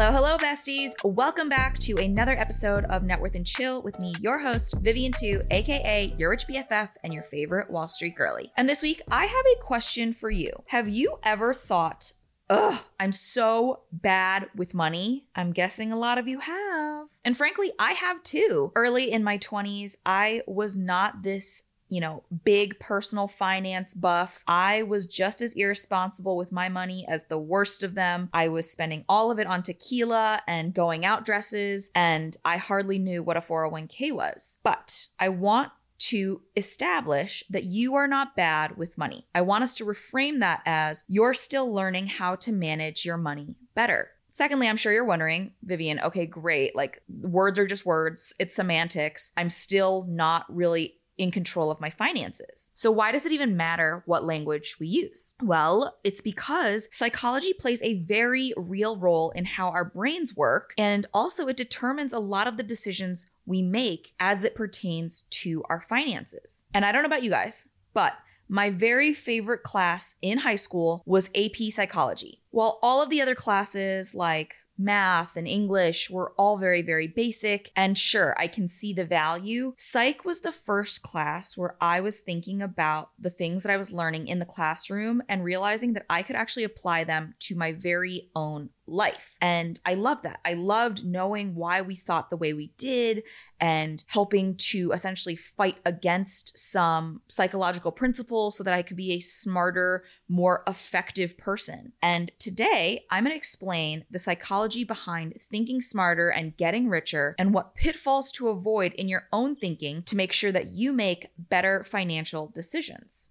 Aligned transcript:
Hello, 0.00 0.12
hello, 0.12 0.38
besties. 0.38 0.92
Welcome 1.04 1.50
back 1.50 1.78
to 1.80 1.98
another 1.98 2.32
episode 2.32 2.86
of 2.86 3.02
Net 3.02 3.20
Worth 3.20 3.34
and 3.34 3.46
Chill 3.46 3.82
with 3.82 4.00
me, 4.00 4.14
your 4.18 4.38
host, 4.38 4.74
Vivian 4.80 5.12
Tu, 5.12 5.42
aka 5.50 6.14
your 6.16 6.30
rich 6.30 6.46
BFF 6.48 6.88
and 7.04 7.12
your 7.12 7.24
favorite 7.24 7.68
Wall 7.68 7.86
Street 7.86 8.16
girly. 8.16 8.50
And 8.56 8.66
this 8.66 8.80
week, 8.80 9.02
I 9.10 9.26
have 9.26 9.44
a 9.44 9.62
question 9.62 10.14
for 10.14 10.30
you. 10.30 10.52
Have 10.68 10.88
you 10.88 11.18
ever 11.22 11.52
thought, 11.52 12.14
ugh, 12.48 12.82
I'm 12.98 13.12
so 13.12 13.82
bad 13.92 14.48
with 14.56 14.72
money? 14.72 15.26
I'm 15.36 15.52
guessing 15.52 15.92
a 15.92 15.98
lot 15.98 16.16
of 16.16 16.26
you 16.26 16.40
have. 16.40 17.08
And 17.22 17.36
frankly, 17.36 17.72
I 17.78 17.92
have 17.92 18.22
too. 18.22 18.72
Early 18.74 19.12
in 19.12 19.22
my 19.22 19.36
20s, 19.36 19.96
I 20.06 20.40
was 20.46 20.78
not 20.78 21.24
this 21.24 21.64
you 21.90 22.00
know, 22.00 22.22
big 22.44 22.78
personal 22.78 23.28
finance 23.28 23.94
buff. 23.94 24.42
I 24.46 24.82
was 24.82 25.06
just 25.06 25.42
as 25.42 25.54
irresponsible 25.54 26.36
with 26.36 26.52
my 26.52 26.68
money 26.68 27.04
as 27.08 27.24
the 27.24 27.38
worst 27.38 27.82
of 27.82 27.94
them. 27.94 28.30
I 28.32 28.48
was 28.48 28.70
spending 28.70 29.04
all 29.08 29.30
of 29.30 29.38
it 29.38 29.46
on 29.46 29.62
tequila 29.62 30.40
and 30.46 30.72
going 30.72 31.04
out 31.04 31.24
dresses, 31.24 31.90
and 31.94 32.36
I 32.44 32.56
hardly 32.56 32.98
knew 32.98 33.22
what 33.22 33.36
a 33.36 33.40
401k 33.40 34.12
was. 34.12 34.58
But 34.62 35.08
I 35.18 35.28
want 35.28 35.72
to 35.98 36.40
establish 36.56 37.44
that 37.50 37.64
you 37.64 37.94
are 37.94 38.08
not 38.08 38.34
bad 38.34 38.76
with 38.78 38.96
money. 38.96 39.26
I 39.34 39.42
want 39.42 39.64
us 39.64 39.74
to 39.76 39.84
reframe 39.84 40.40
that 40.40 40.62
as 40.64 41.04
you're 41.08 41.34
still 41.34 41.72
learning 41.72 42.06
how 42.06 42.36
to 42.36 42.52
manage 42.52 43.04
your 43.04 43.18
money 43.18 43.56
better. 43.74 44.10
Secondly, 44.32 44.68
I'm 44.68 44.76
sure 44.76 44.92
you're 44.92 45.04
wondering, 45.04 45.52
Vivian, 45.62 46.00
okay, 46.00 46.24
great. 46.24 46.74
Like 46.74 47.02
words 47.08 47.58
are 47.58 47.66
just 47.66 47.84
words, 47.84 48.32
it's 48.38 48.54
semantics. 48.54 49.32
I'm 49.36 49.50
still 49.50 50.06
not 50.08 50.46
really 50.48 50.94
in 51.20 51.30
control 51.30 51.70
of 51.70 51.80
my 51.80 51.90
finances. 51.90 52.70
So, 52.74 52.90
why 52.90 53.12
does 53.12 53.26
it 53.26 53.32
even 53.32 53.56
matter 53.56 54.02
what 54.06 54.24
language 54.24 54.76
we 54.80 54.86
use? 54.86 55.34
Well, 55.42 55.96
it's 56.02 56.22
because 56.22 56.88
psychology 56.90 57.52
plays 57.52 57.82
a 57.82 58.02
very 58.02 58.54
real 58.56 58.96
role 58.96 59.30
in 59.32 59.44
how 59.44 59.68
our 59.68 59.84
brains 59.84 60.34
work, 60.34 60.72
and 60.78 61.06
also 61.12 61.46
it 61.46 61.58
determines 61.58 62.14
a 62.14 62.18
lot 62.18 62.46
of 62.46 62.56
the 62.56 62.62
decisions 62.62 63.26
we 63.44 63.60
make 63.60 64.14
as 64.18 64.42
it 64.42 64.54
pertains 64.54 65.22
to 65.30 65.62
our 65.68 65.82
finances. 65.82 66.64
And 66.72 66.84
I 66.84 66.92
don't 66.92 67.02
know 67.02 67.06
about 67.08 67.22
you 67.22 67.30
guys, 67.30 67.68
but 67.92 68.14
my 68.48 68.70
very 68.70 69.12
favorite 69.12 69.62
class 69.62 70.16
in 70.22 70.38
high 70.38 70.56
school 70.56 71.02
was 71.04 71.30
AP 71.36 71.70
psychology. 71.70 72.42
While 72.50 72.78
all 72.82 73.02
of 73.02 73.10
the 73.10 73.20
other 73.20 73.34
classes 73.34 74.14
like 74.14 74.54
math 74.80 75.36
and 75.36 75.46
English 75.46 76.10
were 76.10 76.32
all 76.36 76.58
very, 76.58 76.82
very 76.82 77.06
basic. 77.06 77.70
And 77.76 77.96
sure, 77.96 78.34
I 78.38 78.46
can 78.46 78.68
see 78.68 78.92
the 78.92 79.04
value. 79.04 79.74
Psych 79.76 80.24
was 80.24 80.40
the 80.40 80.52
first 80.52 81.02
class 81.02 81.56
where 81.56 81.76
I 81.80 82.00
was 82.00 82.20
thinking 82.20 82.62
about 82.62 83.10
the 83.18 83.30
things 83.30 83.62
that 83.62 83.72
I 83.72 83.76
was 83.76 83.92
learning 83.92 84.28
in 84.28 84.38
the 84.38 84.44
classroom 84.44 85.22
and 85.28 85.44
realizing 85.44 85.92
that 85.92 86.06
I 86.08 86.22
could 86.22 86.36
actually 86.36 86.64
apply 86.64 87.04
them 87.04 87.34
to 87.40 87.56
my 87.56 87.72
very 87.72 88.30
own 88.34 88.70
life. 88.90 89.36
And 89.40 89.80
I 89.86 89.94
love 89.94 90.22
that. 90.22 90.40
I 90.44 90.54
loved 90.54 91.04
knowing 91.04 91.54
why 91.54 91.80
we 91.80 91.94
thought 91.94 92.28
the 92.28 92.36
way 92.36 92.52
we 92.52 92.72
did 92.76 93.22
and 93.60 94.02
helping 94.08 94.56
to 94.56 94.92
essentially 94.92 95.36
fight 95.36 95.78
against 95.84 96.58
some 96.58 97.22
psychological 97.28 97.92
principles 97.92 98.56
so 98.56 98.64
that 98.64 98.74
I 98.74 98.82
could 98.82 98.96
be 98.96 99.12
a 99.12 99.20
smarter, 99.20 100.04
more 100.28 100.62
effective 100.66 101.38
person. 101.38 101.92
And 102.02 102.32
today, 102.38 103.04
I'm 103.10 103.24
going 103.24 103.32
to 103.32 103.36
explain 103.36 104.04
the 104.10 104.18
psychology 104.18 104.84
behind 104.84 105.38
thinking 105.40 105.80
smarter 105.80 106.30
and 106.30 106.56
getting 106.56 106.88
richer 106.88 107.34
and 107.38 107.54
what 107.54 107.74
pitfalls 107.74 108.30
to 108.32 108.48
avoid 108.48 108.92
in 108.94 109.08
your 109.08 109.28
own 109.32 109.56
thinking 109.56 110.02
to 110.04 110.16
make 110.16 110.32
sure 110.32 110.52
that 110.52 110.72
you 110.72 110.92
make 110.92 111.28
better 111.38 111.84
financial 111.84 112.48
decisions. 112.48 113.30